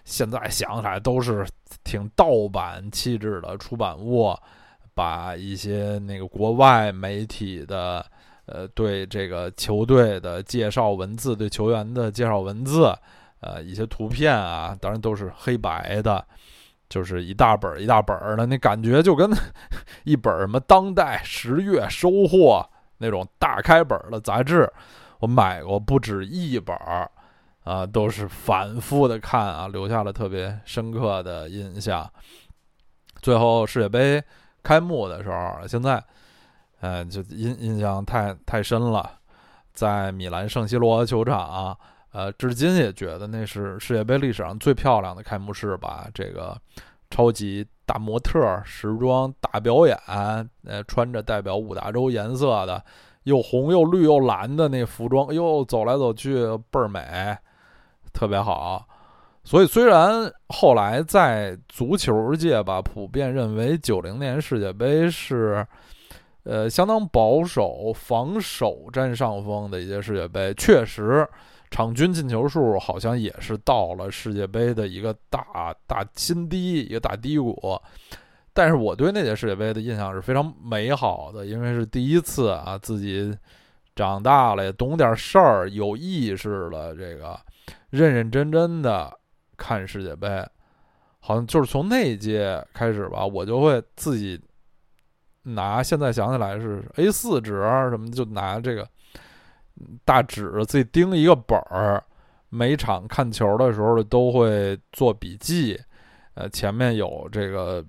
[0.04, 1.46] 现在想起来都是
[1.84, 4.36] 挺盗版气质的出版物，
[5.00, 8.06] 把一些那个国外媒体的
[8.48, 12.94] 呃对这个球队的介绍文字，对球员的介绍文字，
[13.40, 16.26] 呃一些图片啊，当然都是黑白的。
[16.90, 19.32] 就是一大本一大本的，那感觉就跟
[20.04, 24.70] 一本什么当代十月收获那种大开本的杂志，
[25.20, 27.10] 我买过不止一本儿，
[27.64, 32.12] 啊，都是反复的看啊，留下了特别深刻的印象。
[33.22, 34.22] 最后世界杯
[34.70, 36.04] 开幕的时候，现在，
[36.80, 39.14] 呃，就印印象太太深了，
[39.74, 41.76] 在米兰圣西罗球场。
[42.12, 46.08] 呃，至今也觉得那是世界杯历史上最漂亮的开幕式吧。
[46.14, 46.56] 这个
[47.10, 52.86] 超级大模特时装大表演，呃，穿着代表五大洲颜色的，
[53.24, 57.36] 又红又绿又蓝的那服装，又走来走去倍儿美，
[58.14, 58.88] 特别好。
[59.50, 65.66] 所以虽然后来在足球界吧，普遍认为九零年世界杯是，
[66.44, 71.28] 呃，相当保守、防守占上风的一届世界杯，确实。
[71.72, 77.60] 场均进球数好像也是到了世界杯的一个大大新低，一个大低谷。
[78.54, 83.36] 但是我对那届世界杯的印象是非常美好的，因为是第一次啊，自己
[83.96, 87.40] 长大了，也懂点事儿，有意识了，这个
[87.90, 89.19] 认认真真的
[89.60, 90.28] 看世界杯。
[91.20, 94.42] 好像就是从那一届开始吧，我就会自己
[95.44, 98.88] 拿，现在想起来是 A 四纸什么，就拿这个。
[100.04, 102.04] 大纸自己钉一个本儿，
[102.50, 105.80] 每场看球的时候都会做笔记。
[106.34, 107.82] 呃，前面有这个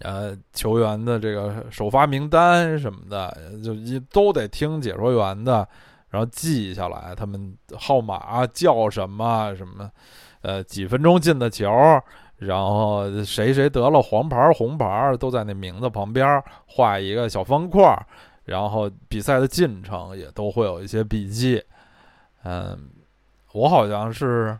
[0.00, 5.66] 呃球员的这个首发名单什么的，就一都得听解说员的，
[6.10, 9.90] 然后记下来他们号码叫什么什么，
[10.42, 11.68] 呃几分钟进的球，
[12.36, 17.96] 然后谁谁得了黄牌红牌，都在那名字旁边画一个小方块。
[18.44, 21.62] 然后比赛的进程也都会有一些笔记，
[22.42, 22.90] 嗯，
[23.52, 24.58] 我好像是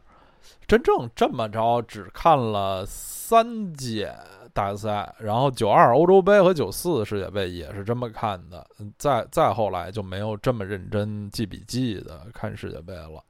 [0.68, 4.14] 真正这么着只看了三届
[4.52, 8.64] 大赛，然后九二欧洲杯和九四世界杯也是这么看的，
[8.98, 13.20] 再再后来就没有这么认真记笔记的看世界杯了，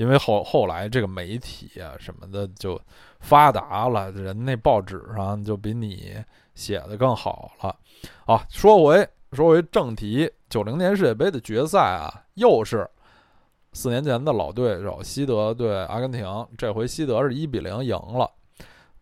[0.00, 2.80] 因为后后来这个媒体啊什么的就
[3.20, 6.14] 发达了，人那报纸上就比你
[6.54, 7.76] 写的更好了。
[8.24, 9.06] 啊，说回。
[9.32, 12.84] 说回正题，九零年世界杯的决赛啊，又是
[13.72, 16.26] 四年前的老对手西德对阿根廷。
[16.58, 18.28] 这回西德是一比零赢了。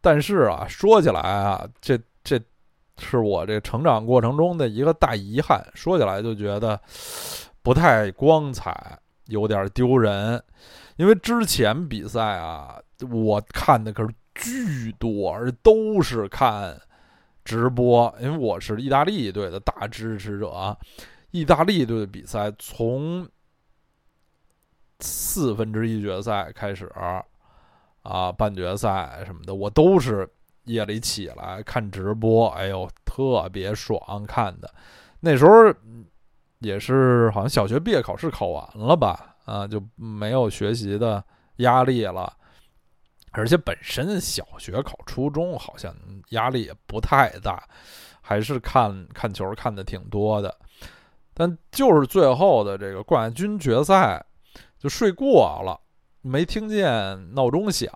[0.03, 2.39] 但是啊，说起来啊，这这
[2.99, 5.67] 是我这成长过程中的一个大遗憾。
[5.73, 6.79] 说起来就觉得
[7.63, 10.45] 不太光彩，有点丢人。
[10.99, 12.79] 因为之前比赛啊，
[13.11, 16.79] 我看的可是巨多，而都是看。
[17.45, 20.77] 直播，因为我是意大利队的大支持者，
[21.31, 23.27] 意大利队的比赛从
[25.01, 26.93] 四分之一决赛开始，
[28.03, 30.29] 啊，半决赛什么的，我都是
[30.65, 34.71] 夜里起来看直播，哎呦，特别爽看的。
[35.21, 35.75] 那时候
[36.59, 41.25] 也是好像小学毕业考试考完了吧，啊，就没有学习的
[41.57, 42.31] 压力了。
[43.31, 45.95] 而且本身小学考初中好像
[46.31, 47.63] 压力也不太大，
[48.21, 50.55] 还是看看球看的挺多的。
[51.33, 54.23] 但就是最后的这个冠军决赛，
[54.79, 55.81] 就睡过了，
[56.21, 57.91] 没听见闹钟响，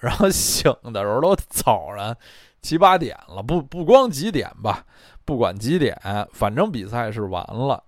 [0.00, 2.14] 然后醒的时候都早上
[2.60, 3.42] 七八点了。
[3.42, 4.84] 不不光几点吧，
[5.24, 5.96] 不管几点，
[6.32, 7.82] 反正比赛是完了。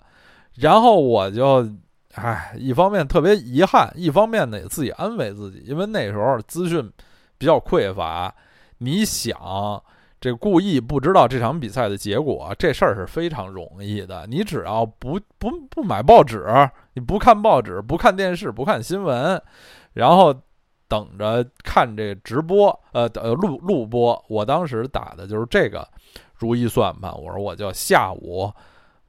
[0.54, 1.68] 然后我就。
[2.14, 6.92] 唉，一方面特别遗憾，一方面呢也自己安慰自己，因为那时候资讯
[7.38, 8.34] 比较匮乏。
[8.78, 9.82] 你想，
[10.20, 14.26] 这故意不知道这场比赛的结果，这事儿是非常容易的。
[14.26, 16.44] 你只要不不不买报纸，
[16.94, 19.40] 你不看报纸，不看电视，不看新闻，
[19.94, 20.34] 然后
[20.88, 24.22] 等着看这直播，呃呃录录播。
[24.28, 25.88] 我当时打的就是这个
[26.36, 28.52] 如意算盘，我说我就下午。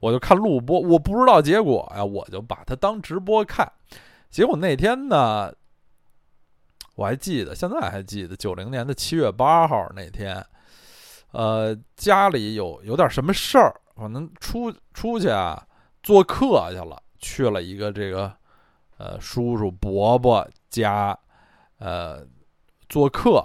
[0.04, 3.66] 我就看录播，我不知道结果呀，我就把它当直播看。
[4.28, 5.50] 结果那天呢，
[6.94, 10.44] 我还记得，现在还记得，九零年的七月八号那天，
[11.32, 15.66] 呃，家里有有点什么事儿，可能出出去啊
[16.02, 18.30] 做客去了，去了一个这个
[18.98, 21.18] 呃叔叔伯伯家，
[21.78, 22.22] 呃
[22.90, 23.42] 做客，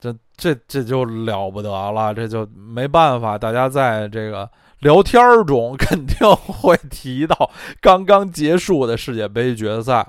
[0.00, 4.50] 这这这就了不得了，这就没办法，大家在这个。
[4.80, 7.50] 聊天中肯定会提到
[7.80, 10.06] 刚刚结束的世界杯决赛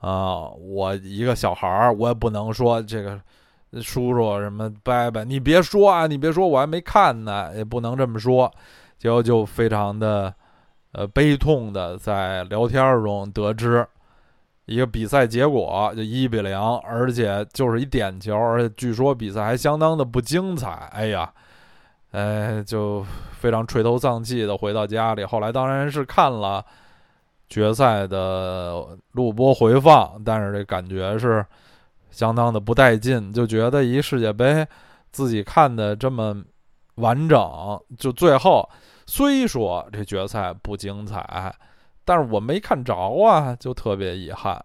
[0.00, 0.48] 啊。
[0.48, 3.20] 我一个小孩儿，我也不能说这个
[3.82, 8.50] 叔叔什么伯伯，你别说啊，你别说，我还没看呢，也不能这么说。
[8.98, 10.32] 结果就非常的
[10.92, 13.86] 呃悲痛的在聊天中得知。
[14.64, 20.70] 一个比赛结果就一比零，而且就是一点球，而且据说比赛还相当的不精彩。
[20.92, 21.32] 哎呀，
[22.12, 25.24] 哎，就非常垂头丧气的回到家里。
[25.24, 26.64] 后来当然是看了
[27.48, 31.44] 决赛的录播回放，但是这感觉是
[32.10, 34.66] 相当的不带劲，就觉得一世界杯
[35.12, 36.42] 自己看的这么
[36.94, 37.38] 完整，
[37.98, 38.68] 就最后
[39.06, 41.54] 虽说这决赛不精彩。
[42.08, 44.64] 但是我没看着啊，就特别遗憾。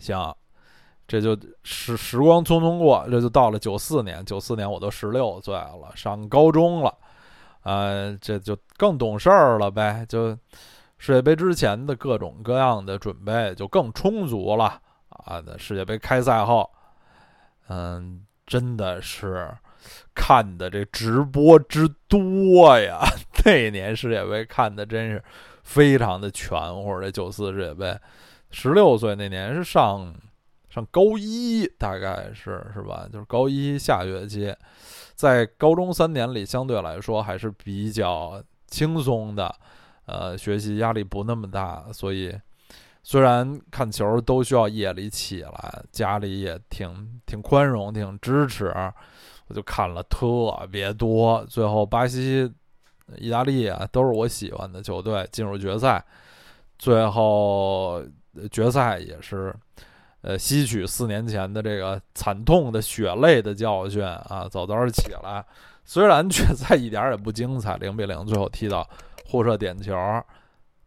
[0.00, 0.34] 行，
[1.10, 4.24] 这就时时光匆匆过，这就到了九四年。
[4.24, 6.94] 九四年我都十六岁了，上高中了，
[7.64, 10.06] 呃，这就更懂事儿了呗。
[10.08, 10.38] 就
[10.98, 15.42] 世界杯之前的各种各样的准备就更充足了啊。
[15.44, 16.70] 那世界杯开赛后，
[17.68, 19.52] 嗯，真的是
[20.14, 23.00] 看的这直播之多呀。
[23.44, 25.20] 那年世界杯看的真是。
[25.62, 27.96] 非常的全乎，这九四世界杯，
[28.50, 30.12] 十六岁那年是上
[30.70, 33.06] 上高一，大概是是吧？
[33.12, 34.54] 就是高一下学期，
[35.14, 39.54] 在高中三年里，相对来说还是比较轻松的，
[40.06, 42.34] 呃，学习压力不那么大，所以
[43.02, 48.72] 虽然看球都需要夜里起来，家里也挺挺宽容、挺支持，
[49.48, 52.50] 我就看了特别多，最后巴西。
[53.16, 56.00] 意大利啊，都是我喜欢的球队进入决赛，
[56.78, 58.00] 最后
[58.52, 59.52] 决赛也是，
[60.22, 65.44] 呃，吸取四年前的这个惨痛的血泪的教训啊，早早起来。
[65.84, 68.88] 虽然决赛一点也不精彩，零比零最后踢到
[69.26, 69.94] 互射点球，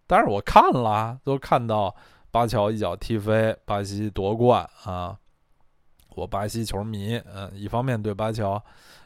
[0.08, 1.96] 但是我看了，都看到
[2.32, 5.18] 巴乔一脚踢飞，巴西夺冠啊！
[6.16, 8.64] 我巴西球迷，嗯，一方面对巴乔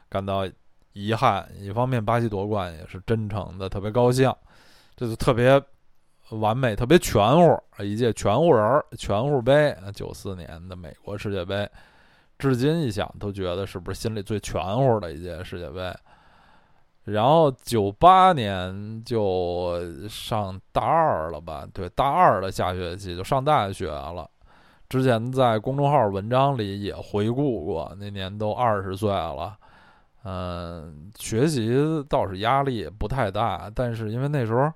[0.10, 0.48] 感到。
[0.94, 4.34] 遗憾，一方面巴西夺冠也是真诚的，特别高兴，
[4.96, 5.62] 这就特别
[6.32, 9.76] 完美，特别全乎，一届全乎人，全乎杯。
[9.96, 11.70] 九四年的美国世界杯，
[12.38, 15.94] 至今一想都觉得是不是心里最全乎的一届世界杯。
[17.06, 21.66] 然后九八年就上大二了吧？
[21.74, 24.30] 对，大二的下学期就上大学了。
[24.90, 29.58] 之前在公众号文章里也回顾过，那年都二十岁了。
[30.26, 31.72] 嗯，学习
[32.10, 34.70] 倒是压力不太大，但是因为那时候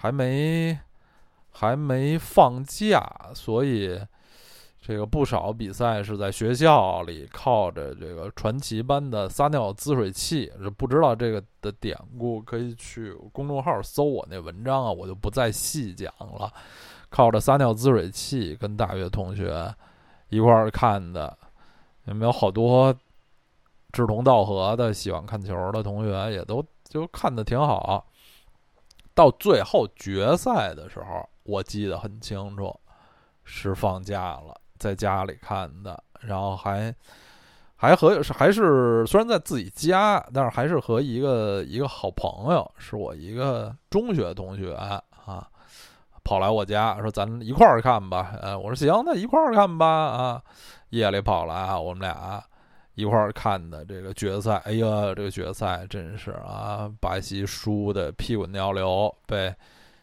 [0.00, 0.78] 还没
[1.50, 4.00] 还没放假，所以
[4.80, 10.50] 这个不少比赛是在学校里靠着这个传奇般的撒尿滋水器。
[10.78, 16.50] 不知道这个的典故，可以去公众号搜我那文章啊，我就不再细讲了。
[17.10, 19.74] 靠着撒尿滋水器跟大学同学
[20.30, 21.36] 一块儿看的，
[22.06, 22.94] 有没有好多？
[23.92, 28.06] 志同道合的喜欢看球的同学也都就看的挺好。
[29.14, 32.74] 到最后决赛的时候，我记得很清楚，
[33.44, 36.94] 是放假了，在家里看的，然后还
[37.76, 45.02] 还和还是虽然在自己家，但是还是和一个一个好朋友，是我一个中学同学啊，
[46.22, 48.34] 跑来我家说咱一块儿看吧。
[48.40, 49.86] 呃，我说行，那一块儿看吧。
[49.86, 50.42] 啊，
[50.90, 52.42] 夜里跑来，我们俩。
[53.00, 59.54] 一块儿看的这个决赛，哎呀，这个决赛真是啊，巴西输的屁滚尿流，被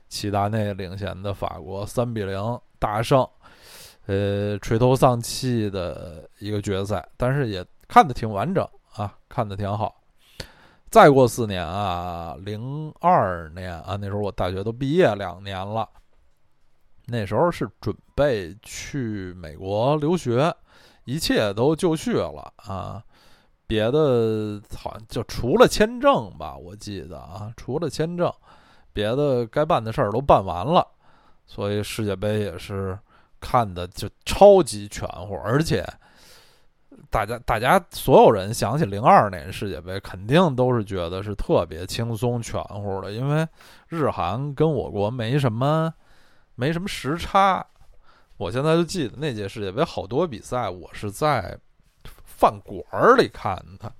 [0.09, 3.27] 齐达内领衔的法国三比零大胜，
[4.07, 10.01] 呃，垂头丧气的一个决赛，但是也看的挺完整啊，看的挺好。
[10.89, 15.87] 再过四年啊，零二年啊，那时候我大学都毕业两年了，
[17.05, 20.51] 那时候是准备去美国留学。
[21.07, 23.01] 一切都就绪了啊，
[23.65, 28.29] 别的好像就除了签证吧，我记得啊，除了签证，
[28.91, 30.85] 别的该办的事儿都办完了，
[31.45, 32.99] 所以世界杯也是
[33.39, 35.81] 看的就超级全乎，而且
[37.09, 43.47] 大家大家所有人想起零二年世界杯，肯定都是觉得是特别轻松全乎的，因为
[43.87, 45.93] 日韩跟我国没什么
[46.55, 47.65] 没什么时差。
[48.37, 51.57] 我现在就记得那届世界杯好多比赛，我是在
[52.23, 52.83] 饭馆
[53.17, 53.91] 里看的，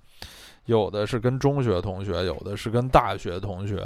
[0.65, 3.83] 有的是跟中学同学，有的是跟大学同学。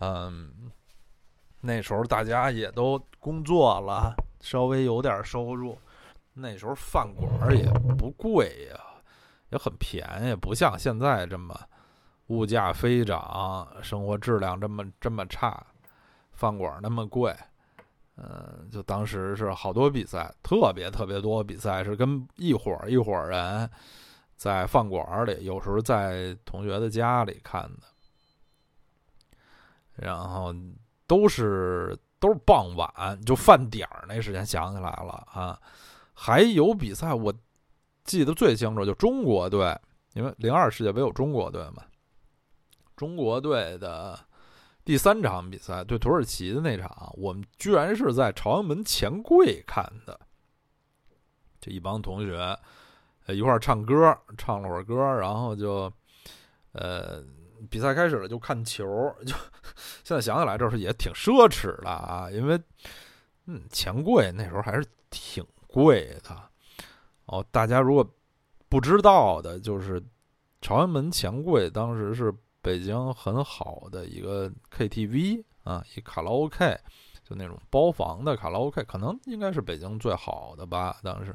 [0.00, 0.70] 嗯，
[1.62, 5.78] 那时候大家也都工作了，稍微有点收入。
[6.34, 7.64] 那时候饭馆也
[7.96, 8.78] 不贵呀，
[9.48, 11.58] 也很便宜，不像现在这么
[12.26, 15.66] 物价飞涨，生活质量这么这么差，
[16.32, 17.34] 饭馆那么贵，
[18.16, 23.68] 嗯，就当时是好多比赛，特别特别多比赛是跟一伙一伙人
[24.36, 27.86] 在饭馆里，有时候在同学的家里看的，
[29.94, 30.54] 然后
[31.06, 35.60] 都是都是傍晚，就饭点儿那时间想起来了啊，
[36.14, 37.32] 还有比赛，我
[38.04, 39.78] 记得最清楚就中国队，
[40.14, 41.82] 因为零二世界杯有中国队嘛。
[42.96, 44.18] 中国队的
[44.86, 50.18] 第三场比赛对土耳其的那场，我们居然是在朝阳门前柜看的。
[51.60, 52.56] 这一帮同学
[53.26, 55.92] 一块儿唱歌，唱了会儿歌，然后就
[56.70, 57.20] 呃
[57.68, 58.86] 比赛开始了，就看球。
[59.26, 59.34] 就
[60.04, 62.56] 现在想起来，这是也挺奢侈的啊，因为
[63.46, 66.50] 嗯钱柜那时候还是挺贵的。
[67.24, 68.08] 哦，大家如果
[68.68, 70.00] 不知道的，就是
[70.60, 72.32] 朝阳门钱柜当时是。
[72.66, 76.76] 北京很好的一个 KTV 啊，一卡拉 OK，
[77.22, 80.96] 就那种包房的卡拉 OK，可能应该是北京最好的吧。
[81.00, 81.32] 当时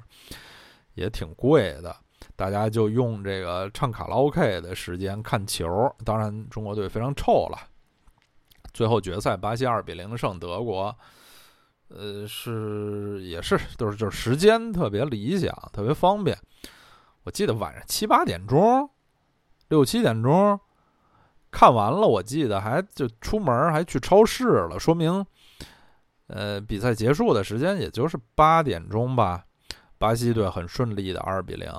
[0.94, 1.96] 也挺贵的，
[2.36, 5.66] 大家就用这个唱卡拉 OK 的时间看球。
[6.04, 7.58] 当然，中国队非常臭了，
[8.74, 10.94] 最后决赛巴西二比零胜德国。
[11.88, 16.38] 呃，是也是都是就是时间特别理想，特别方便。
[17.24, 18.90] 我记得晚上七八点钟，
[19.70, 20.60] 六七点钟。
[21.52, 25.24] 看完了，我记得还就出门还去超市了，说明，
[26.28, 29.46] 呃，比赛结束的时间也就是八点钟吧。
[29.98, 31.70] 巴西队很顺利的二比零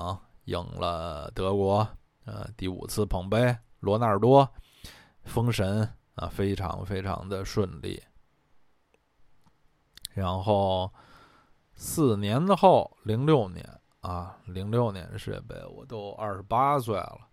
[0.45, 1.85] 赢了德国，
[2.25, 4.47] 呃，第五次捧杯，罗纳尔多
[5.23, 8.01] 封神啊，非常非常的顺利。
[10.13, 10.93] 然后
[11.73, 13.67] 四年后，零六年
[14.01, 17.27] 啊，零六年世界杯，我都二十八岁了。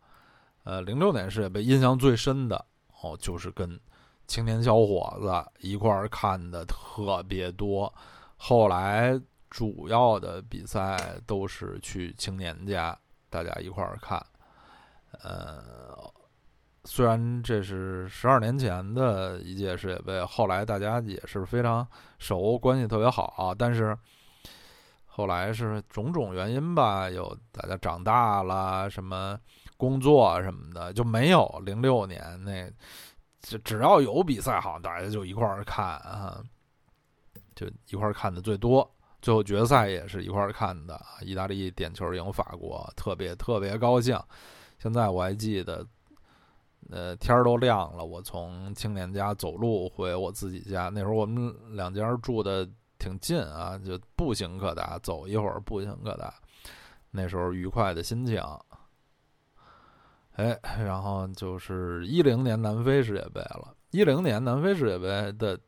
[0.62, 2.64] 呃，零六年世界杯印象最深的
[3.00, 3.80] 哦，就是跟
[4.26, 7.92] 青年小伙子一块儿看的特别多。
[8.36, 12.96] 后来主要的比赛都是去青年家，
[13.30, 14.24] 大家一块儿看。
[15.22, 15.58] 呃，
[16.84, 21.86] 虽然这是十二年前的一届世界杯，后来大家也是非常
[22.18, 23.96] 熟，关系特别好，但是
[25.06, 29.40] 后来是种种原因吧，有大家长大了什么。
[29.80, 32.70] 工作什么的就没有零六年那，
[33.40, 36.44] 只只要有比赛，好像大家就一块儿看啊，
[37.54, 38.88] 就一块儿看的最多。
[39.22, 44.18] 最后决赛也是一块儿看的，意大利点球赢法国，特别特别高兴。
[44.78, 45.86] 现在我还记得，
[46.90, 50.90] 呃，天儿都亮了，我从青年家走路回我自己家。
[50.90, 52.68] 那时候我们两家住的
[52.98, 56.34] 挺近啊，就步行可达，走一会儿步行可达。
[57.10, 58.42] 那时候愉快的心情。
[60.40, 63.74] 哎，然后就是一零年南非世界杯了。
[63.90, 65.58] 一零年南非世界杯的，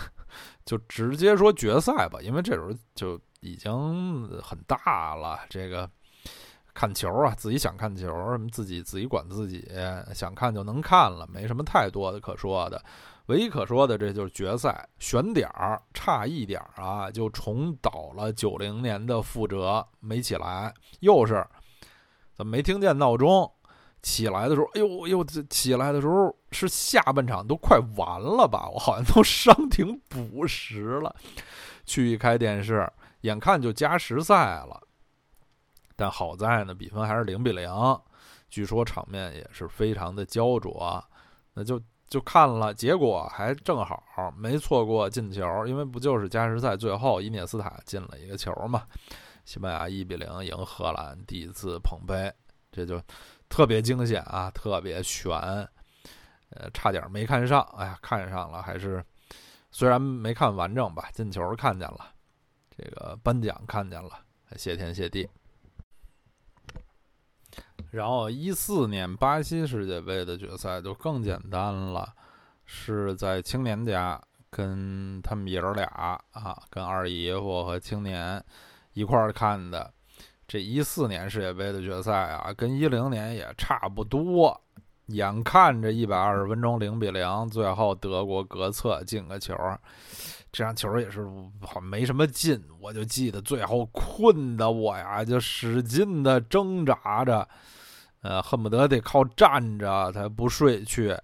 [0.64, 5.40] 就直接说决赛吧，因为这时候就已经很大了。
[5.50, 5.88] 这个
[6.72, 9.68] 看球啊，自己想看球，什么自己自己管自己，
[10.14, 12.82] 想看就能看了，没什么太多的可说的。
[13.26, 20.72] 唯一可说的，这就是决赛选点儿差一点儿啊，就重蹈了九零年的覆辙，没起来。
[21.00, 21.46] 又是
[22.34, 23.50] 怎么没听见闹钟？
[24.04, 25.24] 起来的时候，哎呦哎呦！
[25.48, 28.68] 起来的时候是下半场都快完了吧？
[28.68, 31.16] 我好像都伤停补时了。
[31.86, 32.86] 去一开电视，
[33.22, 34.78] 眼看就加时赛了。
[35.96, 37.66] 但好在呢，比分还是零比零。
[38.50, 41.02] 据说场面也是非常的焦灼。
[41.54, 44.04] 那就就看了，结果还正好
[44.36, 48.82] 没错过进球，因为不就是加时赛最后伊涅斯塔进了一个球嘛？
[49.46, 52.30] 西班牙一比零赢荷兰，第一次捧杯，
[52.70, 53.00] 这就。
[53.54, 55.30] 特别惊险啊，特别悬，
[56.50, 57.60] 呃，差点没看上。
[57.78, 59.00] 哎呀，看上了，还是
[59.70, 62.12] 虽然没看完整吧，进球看见了，
[62.76, 64.10] 这个颁奖看见了，
[64.56, 65.30] 谢天谢地。
[67.92, 72.12] 然后一四年巴西世界杯的决赛就更简单了，
[72.64, 75.86] 是在青年家跟他们爷儿俩
[76.32, 78.44] 啊，跟二姨夫和青年
[78.94, 79.93] 一块儿看的。
[80.46, 84.60] 这一四年世界杯的决赛啊，跟一零年也差不多。
[85.08, 89.54] 眼看着一百二十分钟零比零，最后德国格策进个球，
[90.50, 91.28] 这场球也是
[91.60, 92.58] 好没什么劲。
[92.80, 97.46] 我就记得最后困的我呀，就使劲的挣扎着，
[98.22, 101.14] 呃，恨不得得靠站着才不睡去。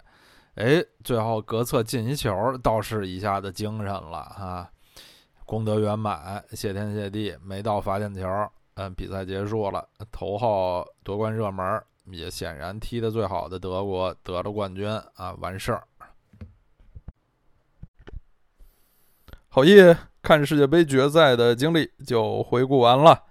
[0.53, 4.69] 哎，最后格策进一球，倒是一下子精神了啊，
[5.47, 8.27] 功德圆满，谢天谢地，没到罚点球。
[8.75, 15.83] 嗯，比赛结束了，头号夺冠热门也显然踢得最好的德国得了冠军啊，完事儿。
[19.49, 19.97] 好耶！
[20.21, 23.23] 看世界杯决赛的经历就回顾完了。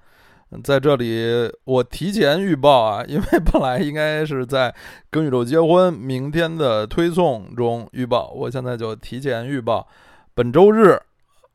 [0.64, 4.70] 在这里，我提前预报啊，因为本来应该是在
[5.08, 9.86] 《跟宇宙结婚》明天的推送中预报，我现在就提前预报，
[10.34, 11.00] 本周日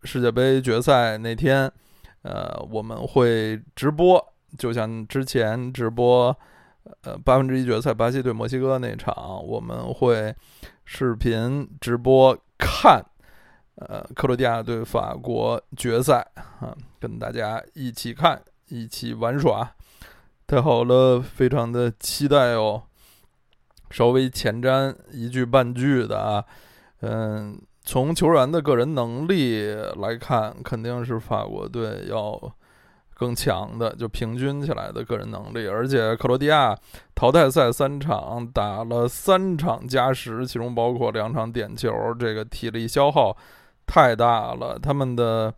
[0.03, 1.69] 世界杯决赛那天，
[2.25, 6.35] 呃，我们会直播，就像之前直播，
[7.03, 9.15] 呃，八分之一决赛巴西对墨西哥那场，
[9.45, 10.35] 我们会
[10.83, 13.05] 视频直播看，
[13.75, 16.25] 呃，克罗地亚对法国决赛
[16.59, 18.41] 啊，跟大家一起看。
[18.69, 19.75] 一起玩耍，
[20.47, 22.81] 太好了，非常的期待哦。
[23.91, 26.43] 稍微前瞻一句半句的啊，
[27.01, 29.63] 嗯，从球员的个人能力
[29.99, 32.37] 来看，肯定是法国队要
[33.13, 35.67] 更强的，就平均起来的个人能力。
[35.67, 36.75] 而且克罗地亚
[37.13, 43.37] 淘汰赛三场打了三场加时，其中包括两场点球，这个体力消耗
[43.85, 45.53] 太大了，他们的。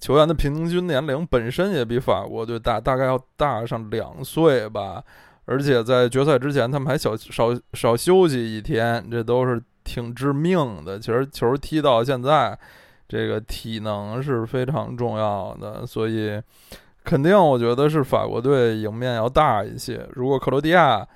[0.00, 5.02] 球员的平均年龄本身也比法国队大，大概要大上两岁吧。
[5.44, 10.98] 而且在决赛之前，他们还小少少休息一天，这都是挺致命的。
[10.98, 12.56] 其实球踢到现在，
[13.08, 16.38] 这个体能是非常重要的，所以
[17.02, 20.06] 肯定我觉得是法国队赢面要大一些。
[20.12, 21.08] 如果克罗地亚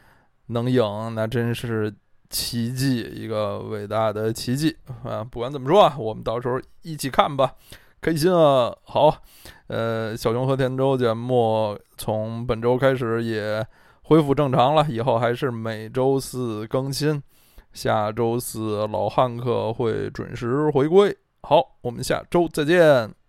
[0.46, 1.92] 能赢，那真是
[2.30, 5.22] 奇迹，一个伟大的奇迹啊！
[5.22, 7.52] 不管怎么说，我们到时候一起看吧。
[8.00, 8.74] 开心啊！
[8.82, 9.14] 好，
[9.68, 13.64] 呃，小熊和田周节目从本周开始也
[14.02, 17.22] 恢复正常了，以后还是每周四更新，
[17.72, 21.16] 下周四老汉克会准时回归。
[21.42, 23.21] 好，我们下周再见。